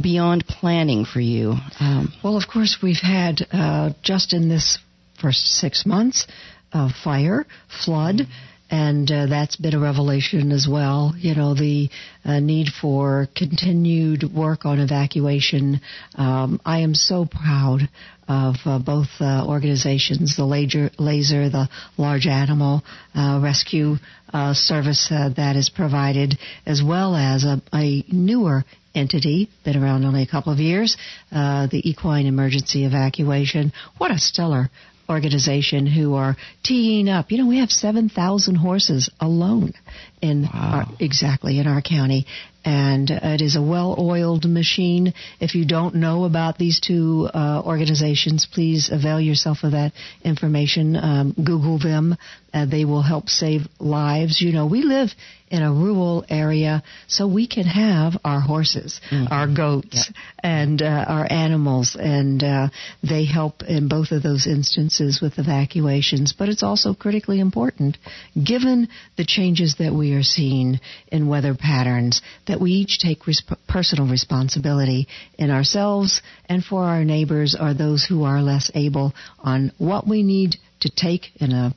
[0.00, 1.54] beyond planning for you?
[1.78, 4.78] Um, well, of course, we've had uh, just in this
[5.20, 6.26] first six months
[6.72, 7.46] uh, fire,
[7.84, 8.16] flood.
[8.16, 8.32] Mm-hmm.
[8.72, 11.12] And uh, that's been a revelation as well.
[11.18, 11.90] You know, the
[12.24, 15.82] uh, need for continued work on evacuation.
[16.14, 17.82] Um, I am so proud
[18.26, 22.82] of uh, both uh, organizations, the laser, laser, the large animal
[23.14, 23.96] uh, rescue
[24.32, 30.22] uh, service that is provided, as well as a, a, newer entity, been around only
[30.22, 30.96] a couple of years,
[31.30, 33.70] uh, the Equine Emergency Evacuation.
[33.98, 34.70] What a stellar
[35.08, 37.30] organization who are teeing up.
[37.30, 39.72] You know, we have 7,000 horses alone
[40.20, 40.86] in wow.
[40.88, 42.26] our, exactly in our county
[42.64, 45.14] and it is a well-oiled machine.
[45.40, 49.92] If you don't know about these two uh, organizations, please avail yourself of that
[50.24, 50.96] information.
[50.96, 52.16] Um, Google them;
[52.52, 54.40] uh, they will help save lives.
[54.40, 55.10] You know, we live
[55.52, 59.30] in a rural area, so we can have our horses, mm-hmm.
[59.30, 60.10] our goats,
[60.42, 62.68] and uh, our animals, and uh,
[63.02, 66.32] they help in both of those instances with evacuations.
[66.32, 67.98] But it's also critically important,
[68.42, 68.88] given
[69.18, 74.08] the changes that we are seeing in weather patterns that we each take resp- personal
[74.08, 75.06] responsibility
[75.38, 80.22] in ourselves and for our neighbors or those who are less able on what we
[80.22, 81.74] need to take in a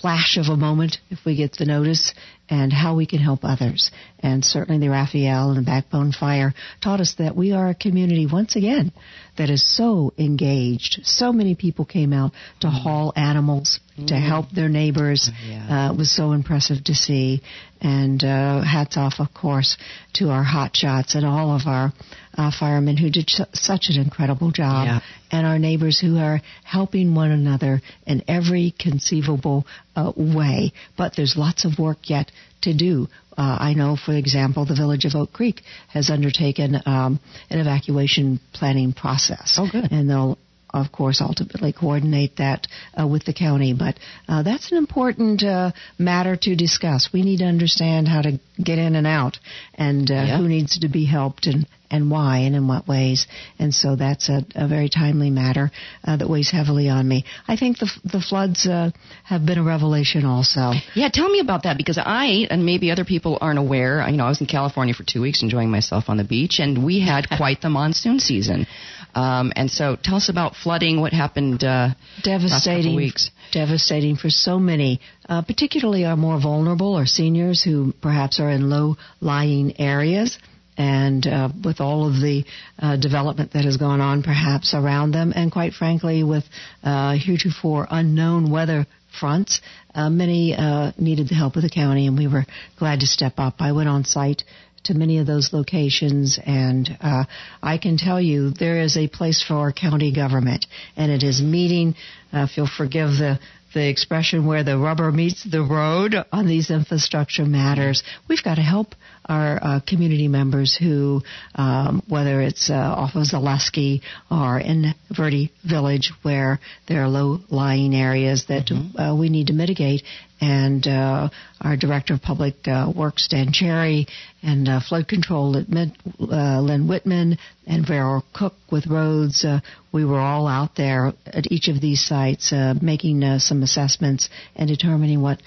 [0.00, 2.12] flash of a moment if we get the notice
[2.48, 3.90] and how we can help others.
[4.18, 8.26] And certainly the Rafael and the Backbone Fire taught us that we are a community
[8.26, 8.92] once again
[9.36, 11.00] that is so engaged.
[11.04, 12.82] So many people came out to mm.
[12.82, 14.06] haul animals mm.
[14.08, 15.30] to help their neighbors.
[15.46, 15.88] Yeah.
[15.88, 17.42] Uh, it was so impressive to see.
[17.80, 19.76] And uh, hats off, of course,
[20.14, 21.92] to our hot shots and all of our
[22.36, 25.00] uh, firemen who did such an incredible job, yeah.
[25.30, 30.72] and our neighbors who are helping one another in every conceivable uh, way.
[30.96, 32.30] But there's lots of work yet
[32.62, 33.08] to do.
[33.36, 38.40] Uh, I know, for example, the village of Oak Creek has undertaken um, an evacuation
[38.52, 39.56] planning process.
[39.58, 39.90] Oh, good.
[39.90, 40.38] And they'll
[40.74, 42.66] of course, ultimately coordinate that
[43.00, 43.72] uh, with the county.
[43.72, 43.96] But
[44.28, 47.10] uh, that's an important uh, matter to discuss.
[47.12, 49.38] We need to understand how to get in and out,
[49.74, 50.38] and uh, yeah.
[50.38, 53.26] who needs to be helped, and and why, and in what ways.
[53.58, 55.70] And so that's a, a very timely matter
[56.04, 57.24] uh, that weighs heavily on me.
[57.46, 58.90] I think the the floods uh,
[59.24, 60.72] have been a revelation also.
[60.94, 64.06] Yeah, tell me about that because I and maybe other people aren't aware.
[64.08, 66.84] You know, I was in California for two weeks enjoying myself on the beach, and
[66.84, 68.66] we had quite the monsoon season.
[69.14, 71.00] Um, and so, tell us about flooding.
[71.00, 71.62] What happened?
[71.62, 71.90] Uh,
[72.22, 72.96] devastating.
[72.96, 73.30] weeks.
[73.52, 78.68] Devastating for so many, uh, particularly our more vulnerable or seniors who perhaps are in
[78.68, 80.38] low-lying areas.
[80.76, 82.44] And uh, with all of the
[82.78, 86.44] uh, development that has gone on, perhaps around them, and quite frankly, with
[86.82, 88.86] uh, heretofore unknown weather
[89.18, 89.60] fronts,
[89.94, 92.44] uh, many uh, needed the help of the county, and we were
[92.78, 93.54] glad to step up.
[93.60, 94.42] I went on site
[94.84, 97.24] to many of those locations, and uh,
[97.62, 101.94] I can tell you there is a place for county government, and it is meeting.
[102.32, 103.38] Uh, if you'll forgive the
[103.74, 108.04] the expression where the rubber meets the road on these infrastructure matters.
[108.28, 108.94] We've got to help
[109.26, 111.22] our uh, community members who,
[111.54, 117.94] um, whether it's uh, off of Zaleski or in Verde Village, where there are low-lying
[117.94, 118.98] areas that mm-hmm.
[118.98, 120.02] uh, we need to mitigate,
[120.40, 121.28] and uh,
[121.60, 124.06] our director of public uh, works, Dan Cherry,
[124.42, 129.44] and uh, flood control uh, Lynn Whitman, and Vera Cook with roads.
[129.44, 129.60] Uh,
[129.92, 134.68] we were all out there at each of these sites uh, making some assessments and
[134.68, 135.40] determining what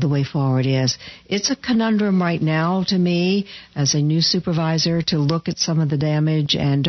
[0.00, 0.98] the way forward is.
[1.26, 5.80] It's a conundrum right now to me as a new supervisor to look at some
[5.80, 6.86] of the damage and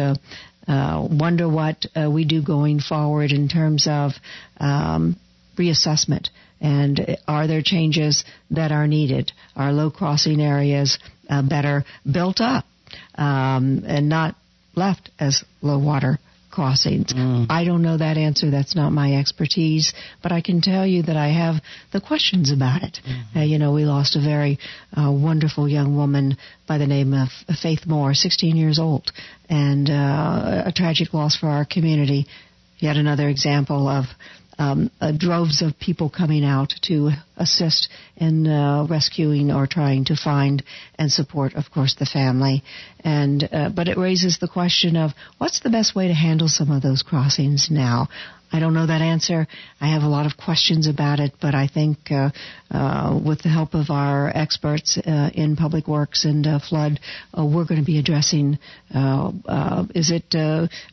[0.67, 4.13] uh, wonder what uh, we do going forward in terms of
[4.57, 5.15] um,
[5.57, 6.29] reassessment.
[6.61, 9.31] And are there changes that are needed?
[9.55, 10.97] Are low crossing areas
[11.29, 12.65] uh, better built up
[13.15, 14.35] um, and not
[14.75, 16.17] left as low water
[16.49, 17.13] crossings?
[17.13, 17.47] Mm.
[17.49, 18.49] I don't know that answer.
[18.49, 19.93] That's not my expertise.
[20.23, 21.55] But I can tell you that I have
[21.91, 22.99] the questions about it.
[23.05, 23.39] Mm-hmm.
[23.39, 24.57] Uh, you know, we lost a very
[24.95, 26.37] uh, wonderful young woman
[26.67, 27.29] by the name of
[27.61, 29.11] Faith Moore, 16 years old,
[29.49, 32.25] and uh, a tragic loss for our community.
[32.77, 34.05] Yet another example of
[34.57, 40.15] um, uh, droves of people coming out to assist in uh, rescuing or trying to
[40.15, 40.63] find
[40.97, 42.63] and support, of course, the family.
[42.99, 46.71] And uh, but it raises the question of what's the best way to handle some
[46.71, 48.07] of those crossings now.
[48.55, 49.47] I don't know that answer.
[49.81, 52.29] I have a lot of questions about it, but I think uh,
[52.71, 57.01] uh, with the help of our experts uh, in public works and uh, flood,
[57.37, 58.57] uh, we're going to be addressing
[58.93, 60.29] uh, is it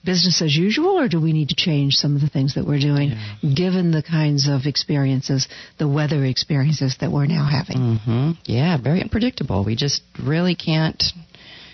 [0.05, 2.81] business as usual, or do we need to change some of the things that we're
[2.81, 3.55] doing, yeah.
[3.55, 5.47] given the kinds of experiences,
[5.79, 7.77] the weather experiences that we're now having?
[7.79, 8.31] Mm-hmm.
[8.45, 9.65] Yeah, very unpredictable.
[9.65, 11.01] We just really can't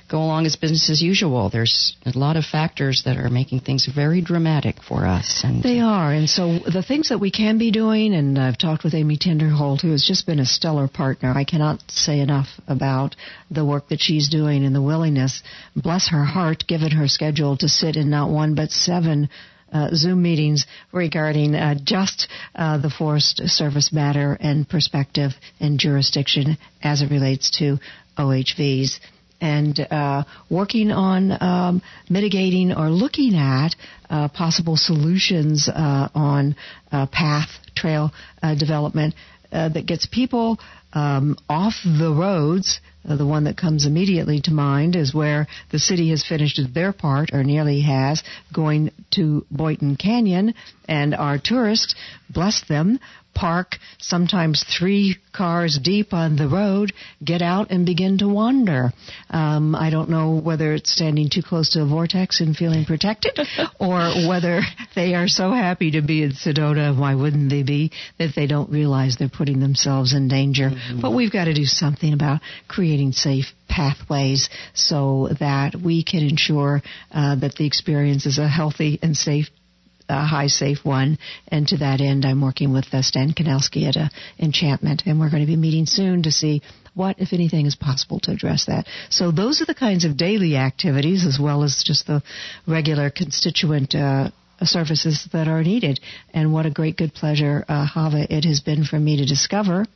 [0.09, 1.51] go along as business as usual.
[1.51, 5.43] There's a lot of factors that are making things very dramatic for us.
[5.45, 6.13] And they are.
[6.13, 9.83] And so the things that we can be doing, and I've talked with Amy Tinderholt,
[9.83, 11.33] who has just been a stellar partner.
[11.35, 13.17] I cannot say enough about
[13.51, 15.43] the work that she's doing and the willingness,
[15.77, 19.29] bless her heart, given her schedule, to sit in not one but seven
[19.71, 26.57] uh, Zoom meetings regarding uh, just uh, the Forest Service matter and perspective and jurisdiction
[26.83, 27.79] as it relates to
[28.17, 28.99] OHVs
[29.41, 33.71] and uh, working on um, mitigating or looking at
[34.11, 36.57] uh, possible solutions uh, on
[36.91, 38.11] uh, path trail
[38.43, 39.15] uh, development
[39.53, 40.59] uh, that gets people
[40.93, 42.81] um, off the roads.
[43.05, 47.31] the one that comes immediately to mind is where the city has finished their part,
[47.33, 48.23] or nearly has,
[48.53, 50.55] going to Boynton Canyon,
[50.87, 51.95] and our tourists,
[52.29, 52.99] bless them,
[53.39, 56.93] park sometimes three cars deep on the road,
[57.25, 58.93] get out and begin to wander.
[59.31, 63.39] Um, I don't know whether it's standing too close to a vortex and feeling protected,
[63.81, 63.99] or
[64.29, 64.63] whether
[64.97, 68.71] they are so happy to be in Sedona, why wouldn't they be, that they don't
[68.71, 70.71] realize they're putting themselves in danger.
[70.71, 71.01] Mm-hmm.
[71.01, 76.83] But we've got to do something about creating safe pathways so that we can ensure
[77.13, 79.49] uh, that the experience is a healthy and safe
[80.09, 81.19] a high safe one.
[81.49, 85.31] And to that end, I'm working with uh, Stan Kanelski at uh, Enchantment, and we're
[85.31, 86.63] going to be meeting soon to see
[86.95, 88.87] what, if anything, is possible to address that.
[89.11, 92.23] So those are the kinds of daily activities, as well as just the
[92.67, 93.95] regular constituent.
[93.95, 94.31] Uh,
[94.65, 96.01] services that are needed.
[96.35, 99.87] And what a great, good pleasure, uh, Hava, it has been for me to discover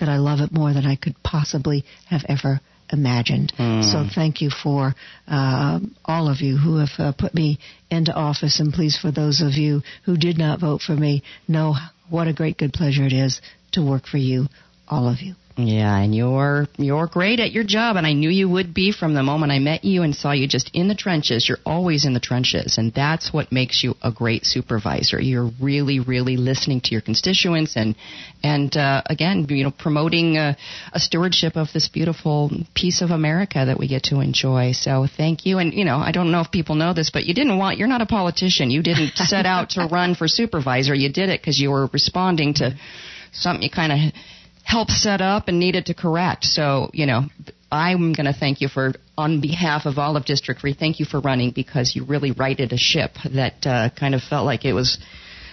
[0.00, 3.52] that I love it more than I could possibly have ever imagined.
[3.58, 3.82] Mm.
[3.84, 4.94] So thank you for
[5.26, 7.58] uh, all of you who have uh, put me
[7.90, 11.74] into office, and please, for those of you who did not vote for me, know
[12.10, 13.40] what a great good pleasure it is
[13.72, 14.46] to work for you,
[14.88, 15.34] all of you.
[15.60, 19.14] Yeah, and you're you're great at your job, and I knew you would be from
[19.14, 21.48] the moment I met you and saw you just in the trenches.
[21.48, 25.20] You're always in the trenches, and that's what makes you a great supervisor.
[25.20, 27.96] You're really, really listening to your constituents, and
[28.40, 30.56] and uh, again, you know, promoting a,
[30.92, 34.70] a stewardship of this beautiful piece of America that we get to enjoy.
[34.70, 37.34] So thank you, and you know, I don't know if people know this, but you
[37.34, 37.78] didn't want.
[37.78, 38.70] You're not a politician.
[38.70, 40.94] You didn't set out to run for supervisor.
[40.94, 42.78] You did it because you were responding to
[43.32, 44.12] something you kind of
[44.68, 46.44] helped set up and needed to correct.
[46.44, 47.22] So, you know,
[47.72, 51.06] I'm going to thank you for, on behalf of all of District 3, thank you
[51.06, 54.74] for running because you really righted a ship that uh, kind of felt like it
[54.74, 54.98] was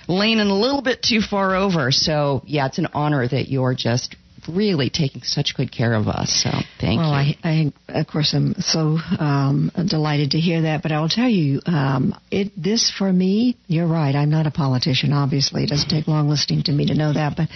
[0.10, 1.94] leaning a little bit too far over.
[1.94, 6.44] So, yeah, it's an honor that you're just really taking such good care of us.
[6.44, 7.36] So thank well, you.
[7.44, 10.84] Well, I, I, of course, I'm so um, delighted to hear that.
[10.84, 14.16] But I will tell you, um, it this for me, you're right.
[14.16, 15.14] I'm not a politician.
[15.14, 17.36] Obviously, it doesn't take long listening to me to know that.
[17.38, 17.50] But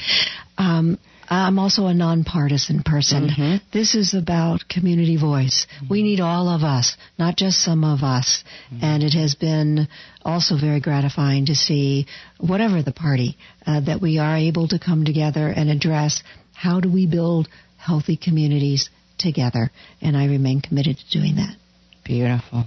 [0.57, 0.97] um,
[1.29, 3.29] I'm also a nonpartisan person.
[3.29, 3.55] Mm-hmm.
[3.71, 5.67] This is about community voice.
[5.75, 5.87] Mm-hmm.
[5.89, 8.43] We need all of us, not just some of us.
[8.73, 8.83] Mm-hmm.
[8.83, 9.87] And it has been
[10.25, 12.07] also very gratifying to see,
[12.39, 16.23] whatever the party, uh, that we are able to come together and address
[16.59, 17.47] how do we build
[17.77, 18.89] healthy communities
[19.19, 19.71] together.
[20.01, 21.55] And I remain committed to doing that.
[22.03, 22.65] Beautiful.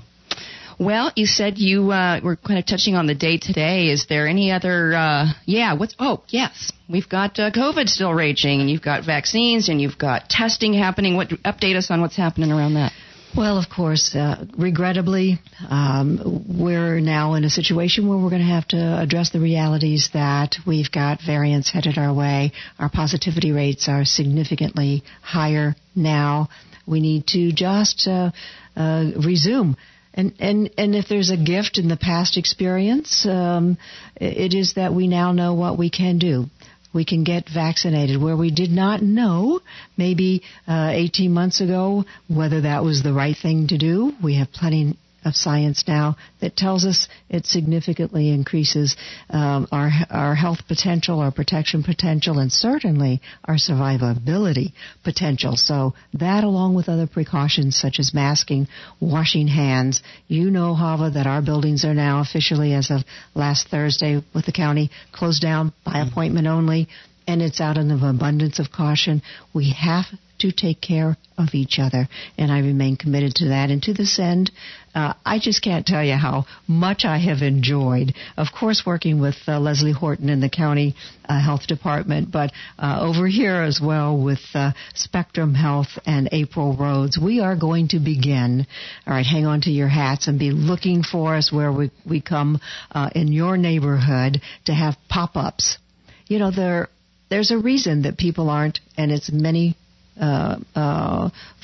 [0.78, 3.86] Well, you said you uh, were kind of touching on the day today.
[3.88, 4.94] Is there any other?
[4.94, 5.74] Uh, yeah.
[5.74, 5.94] What's?
[5.98, 6.72] Oh, yes.
[6.88, 11.16] We've got uh, COVID still raging, and you've got vaccines, and you've got testing happening.
[11.16, 11.28] What?
[11.28, 12.92] Update us on what's happening around that.
[13.34, 15.38] Well, of course, uh, regrettably,
[15.70, 20.10] um, we're now in a situation where we're going to have to address the realities
[20.12, 22.52] that we've got variants headed our way.
[22.78, 26.50] Our positivity rates are significantly higher now.
[26.86, 28.32] We need to just uh,
[28.76, 29.76] uh, resume
[30.14, 33.78] and, and, and if there's a gift in the past experience, um,
[34.16, 36.46] it is that we now know what we can do.
[36.92, 39.60] We can get vaccinated where we did not know
[39.96, 44.12] maybe uh, 18 months ago whether that was the right thing to do.
[44.22, 48.96] We have plenty of science now that tells us it significantly increases
[49.30, 54.72] um, our our health potential, our protection potential, and certainly our survivability
[55.04, 55.56] potential.
[55.56, 58.68] So that, along with other precautions such as masking,
[59.00, 63.02] washing hands, you know, Hava, that our buildings are now officially, as of
[63.34, 66.08] last Thursday, with the county closed down by mm-hmm.
[66.08, 66.88] appointment only
[67.26, 69.22] and it's out of an abundance of caution.
[69.54, 70.06] We have
[70.42, 73.70] to take care of each other, and I remain committed to that.
[73.70, 74.50] And to this end,
[74.94, 79.36] uh, I just can't tell you how much I have enjoyed, of course, working with
[79.48, 84.20] uh, Leslie Horton in the county uh, health department, but uh, over here as well
[84.20, 87.18] with uh, Spectrum Health and April Rhodes.
[87.18, 88.66] We are going to begin.
[89.06, 92.20] All right, hang on to your hats and be looking for us where we, we
[92.20, 95.78] come uh, in your neighborhood to have pop-ups.
[96.26, 96.88] You know, there
[97.32, 99.74] there's a reason that people aren't, and it's many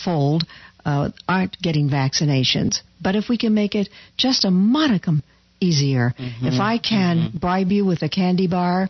[0.05, 0.45] fold
[0.85, 2.81] uh, aren't getting vaccinations.
[3.01, 5.23] But if we can make it just a modicum
[5.61, 6.47] easier, mm-hmm.
[6.47, 7.39] if I can mm-hmm.
[7.39, 8.89] bribe you with a candy bar,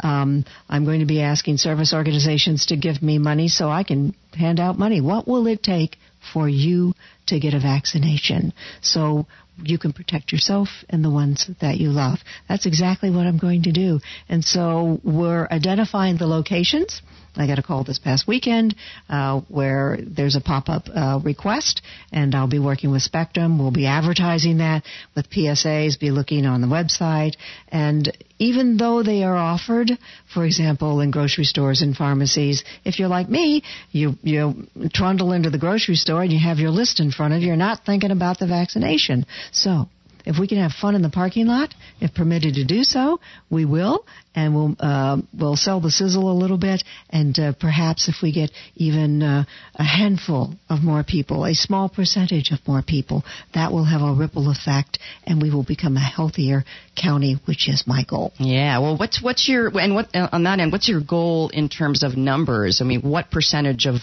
[0.00, 4.14] um, I'm going to be asking service organizations to give me money so I can
[4.32, 5.00] hand out money.
[5.00, 5.96] What will it take
[6.32, 6.94] for you
[7.26, 9.26] to get a vaccination so
[9.60, 12.20] you can protect yourself and the ones that you love?
[12.48, 14.00] That's exactly what I'm going to do.
[14.28, 17.02] And so we're identifying the locations.
[17.38, 18.74] I got a call this past weekend
[19.08, 21.82] uh, where there's a pop-up uh, request,
[22.12, 23.58] and I'll be working with Spectrum.
[23.58, 24.82] We'll be advertising that
[25.14, 27.36] with PSAs, be looking on the website,
[27.68, 29.90] and even though they are offered,
[30.32, 35.50] for example, in grocery stores and pharmacies, if you're like me, you you trundle into
[35.50, 38.10] the grocery store and you have your list in front of you, you're not thinking
[38.10, 39.26] about the vaccination.
[39.52, 39.88] So
[40.28, 43.18] if we can have fun in the parking lot, if permitted to do so,
[43.48, 44.04] we will,
[44.34, 48.30] and we'll uh, we'll sell the sizzle a little bit, and uh, perhaps if we
[48.30, 53.24] get even uh, a handful of more people, a small percentage of more people,
[53.54, 56.62] that will have a ripple effect, and we will become a healthier
[56.94, 58.34] county, which is my goal.
[58.38, 58.80] Yeah.
[58.80, 60.72] Well, what's what's your and what uh, on that end?
[60.72, 62.82] What's your goal in terms of numbers?
[62.82, 63.96] I mean, what percentage of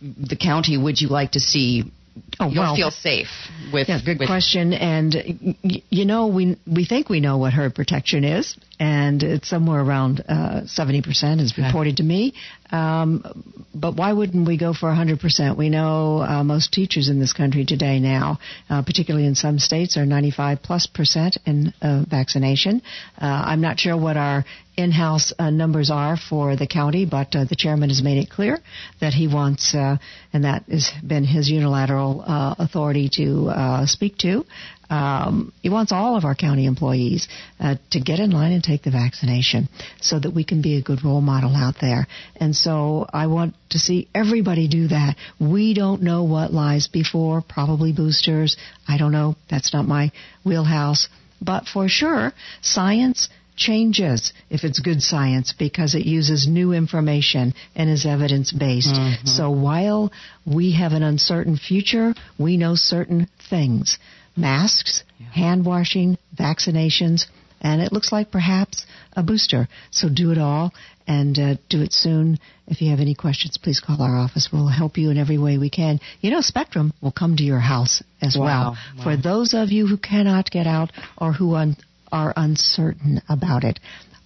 [0.00, 1.92] the county would you like to see
[2.40, 3.28] Oh, You'll well, feel safe
[3.70, 3.90] with.
[3.90, 4.72] Yeah, good with question.
[4.72, 5.14] And
[5.62, 10.24] you know, we we think we know what herd protection is, and it's somewhere around
[10.26, 12.32] uh, 70% is reported to me.
[12.72, 15.56] Um, but why wouldn't we go for 100%?
[15.56, 18.38] We know uh, most teachers in this country today now,
[18.70, 22.80] uh, particularly in some states, are 95 plus percent in uh, vaccination.
[23.20, 24.44] Uh, I'm not sure what our
[24.76, 28.58] in-house uh, numbers are for the county, but uh, the chairman has made it clear
[29.00, 29.98] that he wants, uh,
[30.32, 34.44] and that has been his unilateral uh, authority to uh, speak to,
[34.88, 37.28] um, he wants all of our county employees
[37.58, 39.68] uh, to get in line and take the vaccination
[40.00, 42.06] so that we can be a good role model out there.
[42.36, 45.16] And so I want to see everybody do that.
[45.40, 48.56] We don't know what lies before, probably boosters.
[48.86, 49.36] I don't know.
[49.48, 50.12] That's not my
[50.44, 51.08] wheelhouse.
[51.42, 53.28] But for sure, science
[53.60, 58.94] changes if it's good science because it uses new information and is evidence based.
[58.94, 59.26] Mm-hmm.
[59.26, 60.10] So while
[60.46, 63.98] we have an uncertain future, we know certain things
[64.36, 65.26] masks, yeah.
[65.26, 67.26] hand washing, vaccinations,
[67.60, 69.68] and it looks like perhaps a booster.
[69.90, 70.72] So do it all
[71.06, 72.38] and uh, do it soon.
[72.66, 74.48] If you have any questions, please call our office.
[74.52, 76.00] We'll help you in every way we can.
[76.20, 78.44] You know, Spectrum will come to your house as wow.
[78.44, 78.76] well.
[78.96, 79.04] Wow.
[79.04, 81.76] For those of you who cannot get out or who un-
[82.12, 83.80] are uncertain about it,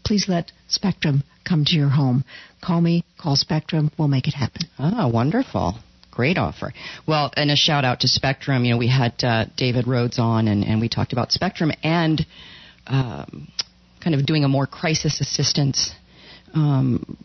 [0.05, 2.25] please let Spectrum come to your home.
[2.63, 4.63] Call me, call Spectrum, we'll make it happen.
[4.79, 5.79] Ah, wonderful.
[6.11, 6.73] Great offer.
[7.09, 8.65] Well, and a shout out to Spectrum.
[8.65, 12.25] You know, we had uh, David Rhodes on, and, and we talked about Spectrum and
[12.87, 13.49] um,
[14.01, 15.91] kind of doing a more crisis assistance,
[16.55, 17.17] um,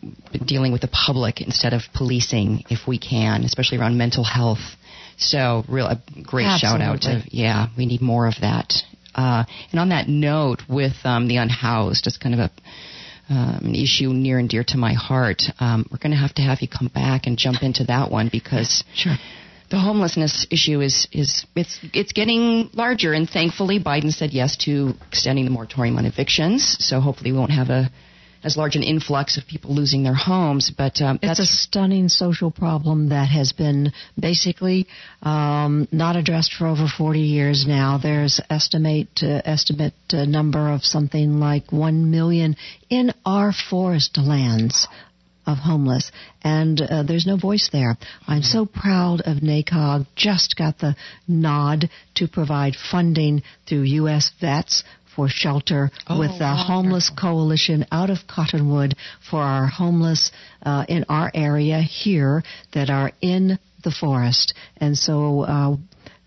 [0.44, 4.76] dealing with the public instead of policing, if we can, especially around mental health.
[5.18, 6.80] So, real a great Absolutely.
[6.80, 8.72] shout out to yeah, we need more of that.
[9.20, 12.50] Uh, and on that note, with um, the unhoused, it's kind of a
[13.28, 15.42] um, an issue near and dear to my heart.
[15.60, 18.28] Um, we're going to have to have you come back and jump into that one
[18.32, 19.16] because Sure.
[19.70, 24.94] the homelessness issue is is it's it's getting larger, and thankfully Biden said yes to
[25.08, 26.76] extending the moratorium on evictions.
[26.80, 27.90] So hopefully we won't have a
[28.42, 30.70] as large an influx of people losing their homes.
[30.76, 34.86] But um, It's a stunning social problem that has been basically
[35.22, 37.98] um, not addressed for over 40 years now.
[38.02, 42.56] There's estimate uh, estimate uh, number of something like 1 million
[42.88, 44.86] in our forest lands
[45.46, 46.12] of homeless,
[46.42, 47.96] and uh, there's no voice there.
[48.26, 50.06] I'm so proud of NACOG.
[50.14, 54.30] Just got the nod to provide funding through U.S.
[54.40, 54.84] Vets
[55.14, 58.94] for shelter Oh, with the Homeless Coalition out of Cottonwood
[59.30, 60.30] for our homeless
[60.62, 62.42] uh, in our area here
[62.72, 64.54] that are in the forest.
[64.76, 65.76] And so, uh,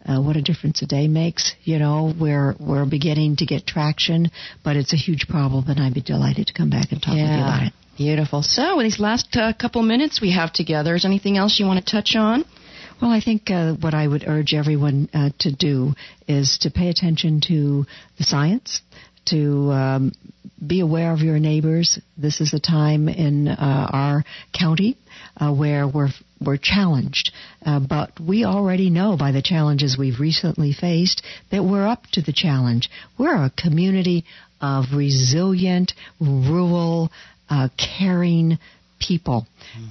[0.06, 1.56] uh, what a difference a day makes.
[1.64, 4.32] You know, we're we're beginning to get traction,
[4.64, 7.22] but it's a huge problem, and I'd be delighted to come back and talk with
[7.22, 7.74] you about it.
[7.98, 8.42] beautiful.
[8.44, 11.86] So in these last uh, couple minutes we have together, is anything else you want
[11.86, 12.44] to touch on?
[13.04, 15.94] Well, I think uh, what I would urge everyone uh, to do
[16.26, 17.86] is to pay attention to
[18.18, 18.82] the science,
[19.26, 20.12] to um,
[20.66, 22.00] be aware of your neighbors.
[22.18, 24.24] This is a time in uh, our
[24.58, 24.98] county
[25.36, 27.34] uh, where we're we're challenged,
[27.66, 32.22] uh, but we already know by the challenges we've recently faced that we're up to
[32.22, 32.90] the challenge.
[33.18, 34.24] We're a community
[34.62, 35.92] of resilient,
[36.22, 37.12] rural,
[37.50, 38.60] uh, caring
[39.08, 39.46] people,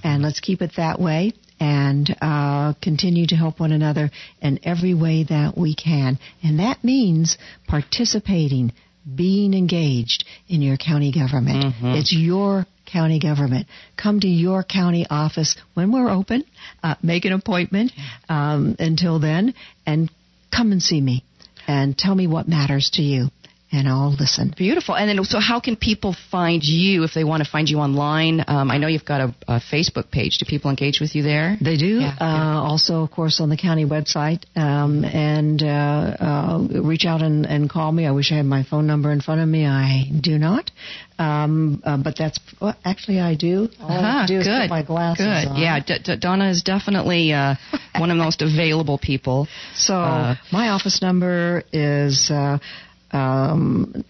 [0.05, 4.11] and let's keep it that way and uh, continue to help one another
[4.41, 6.19] in every way that we can.
[6.43, 7.39] And that means
[7.69, 8.73] participating,
[9.15, 11.75] being engaged in your county government.
[11.99, 13.69] It's your county government.
[13.97, 16.45] Come to your county office when we're open,
[16.83, 17.93] uh, make an appointment
[18.29, 19.55] um, until then,
[19.87, 20.11] and
[20.55, 21.25] come and see me
[21.67, 23.29] and tell me what matters to you,
[23.73, 24.53] and I'll listen.
[24.57, 24.95] Beautiful.
[24.95, 28.45] And then, so how can people find you if they want to find you online?
[28.47, 30.37] Um, I know you've got a, a Facebook page.
[30.39, 31.57] Do people engage with you there?
[31.61, 32.01] They do.
[32.01, 34.45] Yeah, uh, Also, of course, on the county website.
[34.57, 38.07] Um, and uh, uh, reach out and, and call me.
[38.07, 39.67] I wish I had my phone number in front of me.
[39.67, 40.71] I do not.
[41.19, 43.69] Um, uh, but that's well, actually I do.
[43.81, 44.69] All I have Ah, do good.
[44.71, 45.49] my glasses Good.
[45.53, 45.57] on.
[45.61, 47.55] Yeah, D- D- Donna is definitely uh,
[47.97, 49.47] one of the most available people.
[49.75, 52.31] So Uh, my office number is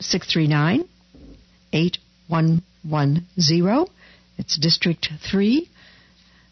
[0.00, 0.84] six three nine
[1.72, 1.98] eight
[2.28, 3.86] one one zero.
[4.38, 5.68] It's District Three.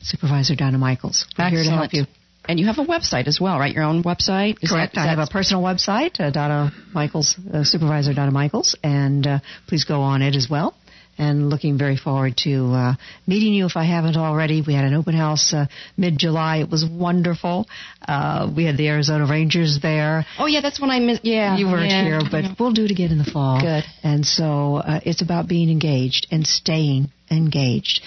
[0.03, 1.27] Supervisor Donna Michaels.
[1.39, 2.07] We're here to help you.
[2.49, 3.73] And you have a website as well, right?
[3.75, 4.57] Your own website?
[4.63, 4.95] Is Correct.
[4.95, 9.39] that- I have a personal website, uh, Donna Michaels, uh, Supervisor Donna Michaels, and uh,
[9.67, 10.75] please go on it as well.
[11.21, 12.95] And looking very forward to uh,
[13.27, 14.63] meeting you if I haven't already.
[14.67, 15.67] We had an open house uh,
[15.99, 16.61] mid-July.
[16.63, 17.67] It was wonderful.
[18.09, 20.25] Uh, we had the Arizona Rangers there.
[20.39, 21.23] Oh, yeah, that's when I missed.
[21.23, 21.59] Yeah.
[21.59, 22.05] You weren't yeah.
[22.05, 23.61] here, but we'll do it again in the fall.
[23.61, 23.85] Good.
[24.03, 28.01] And so uh, it's about being engaged and staying engaged.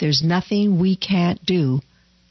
[0.00, 1.80] There's nothing we can't do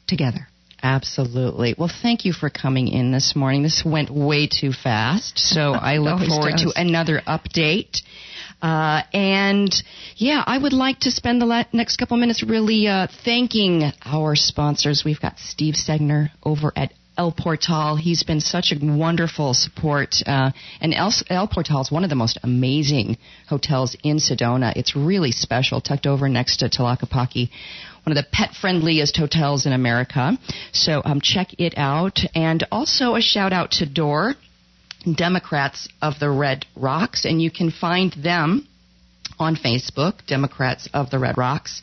[0.08, 0.48] together.
[0.82, 1.74] Absolutely.
[1.76, 3.62] Well, thank you for coming in this morning.
[3.62, 6.72] This went way too fast, so I look forward does.
[6.74, 8.02] to another update.
[8.62, 9.74] Uh, and
[10.16, 14.34] yeah, I would like to spend the la- next couple minutes really uh, thanking our
[14.34, 15.02] sponsors.
[15.04, 17.96] We've got Steve Segner over at El Portal.
[17.96, 20.16] He's been such a wonderful support.
[20.26, 20.50] Uh,
[20.80, 24.74] and El, El Portal is one of the most amazing hotels in Sedona.
[24.76, 27.50] It's really special, tucked over next to Tlaquepaque
[28.06, 30.38] one of the pet friendliest hotels in America.
[30.70, 32.20] So um, check it out.
[32.36, 34.36] And also a shout out to DORR,
[35.14, 37.24] Democrats of the Red Rocks.
[37.24, 38.66] And you can find them
[39.38, 41.82] on Facebook, Democrats of the Red Rocks.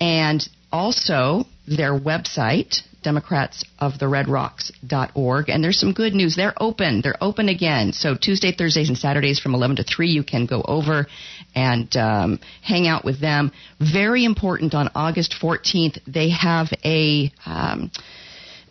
[0.00, 5.48] And also their website, Democrats of the Red democratsoftheredrocks.org.
[5.48, 6.36] And there's some good news.
[6.36, 7.00] They're open.
[7.02, 7.92] They're open again.
[7.92, 11.06] So Tuesday, Thursdays, and Saturdays from 11 to 3, you can go over
[11.54, 13.52] and um, hang out with them.
[13.80, 17.32] Very important on August 14th, they have a.
[17.44, 17.90] Um,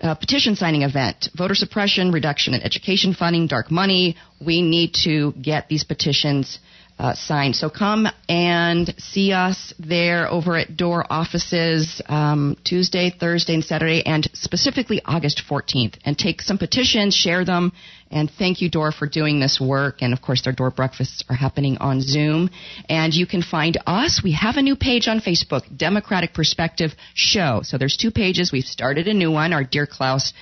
[0.02, 4.16] uh, petition signing event, voter suppression, reduction in education funding, dark money.
[4.44, 6.60] We need to get these petitions
[7.02, 7.54] uh.
[7.54, 14.04] So come and see us there over at DORR offices um, Tuesday, Thursday, and Saturday,
[14.06, 15.96] and specifically August 14th.
[16.06, 17.72] And take some petitions, share them,
[18.12, 20.02] and thank you, DORR, for doing this work.
[20.02, 22.50] And of course, their DORR breakfasts are happening on Zoom.
[22.90, 24.22] And you can find us.
[24.24, 27.62] We have a new page on Facebook, Democratic Perspective Show.
[27.64, 28.52] So there's two pages.
[28.52, 29.54] We've started a new one.
[29.54, 30.34] Our dear Klaus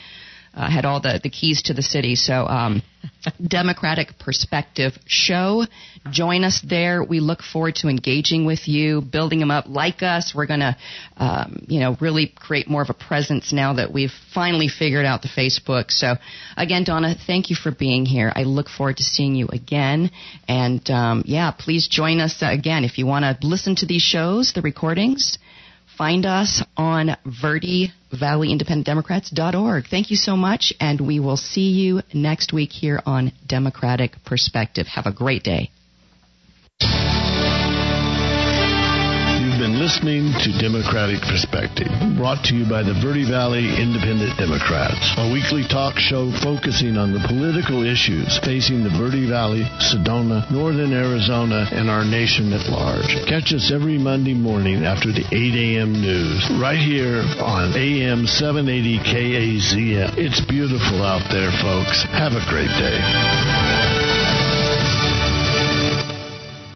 [0.54, 2.16] uh, had all the, the keys to the city.
[2.16, 2.82] So, um,
[3.47, 5.66] Democratic Perspective Show.
[6.12, 7.04] Join us there.
[7.04, 9.66] We look forward to engaging with you, building them up.
[9.68, 10.78] Like us, we're going to,
[11.18, 15.22] um, you know, really create more of a presence now that we've finally figured out
[15.22, 15.91] the Facebook.
[15.91, 16.16] So,
[16.58, 18.32] again, Donna, thank you for being here.
[18.36, 20.12] I look forward to seeing you again.
[20.47, 24.54] And um, yeah, please join us again if you want to listen to these shows,
[24.54, 25.38] the recordings
[26.00, 29.88] find us on VerdeValleyIndependentDemocrats.org.
[29.91, 34.88] Thank you so much, and we will see you next week here on Democratic Perspective.
[34.88, 35.72] Have a great day.
[39.60, 45.28] Been listening to Democratic Perspective, brought to you by the Verde Valley Independent Democrats, a
[45.36, 51.68] weekly talk show focusing on the political issues facing the Verde Valley, Sedona, Northern Arizona,
[51.76, 53.12] and our nation at large.
[53.28, 55.91] Catch us every Monday morning after the 8 a.m.
[55.91, 60.16] news, right here on AM 780 KAZM.
[60.16, 62.07] It's beautiful out there, folks.
[62.16, 64.09] Have a great day.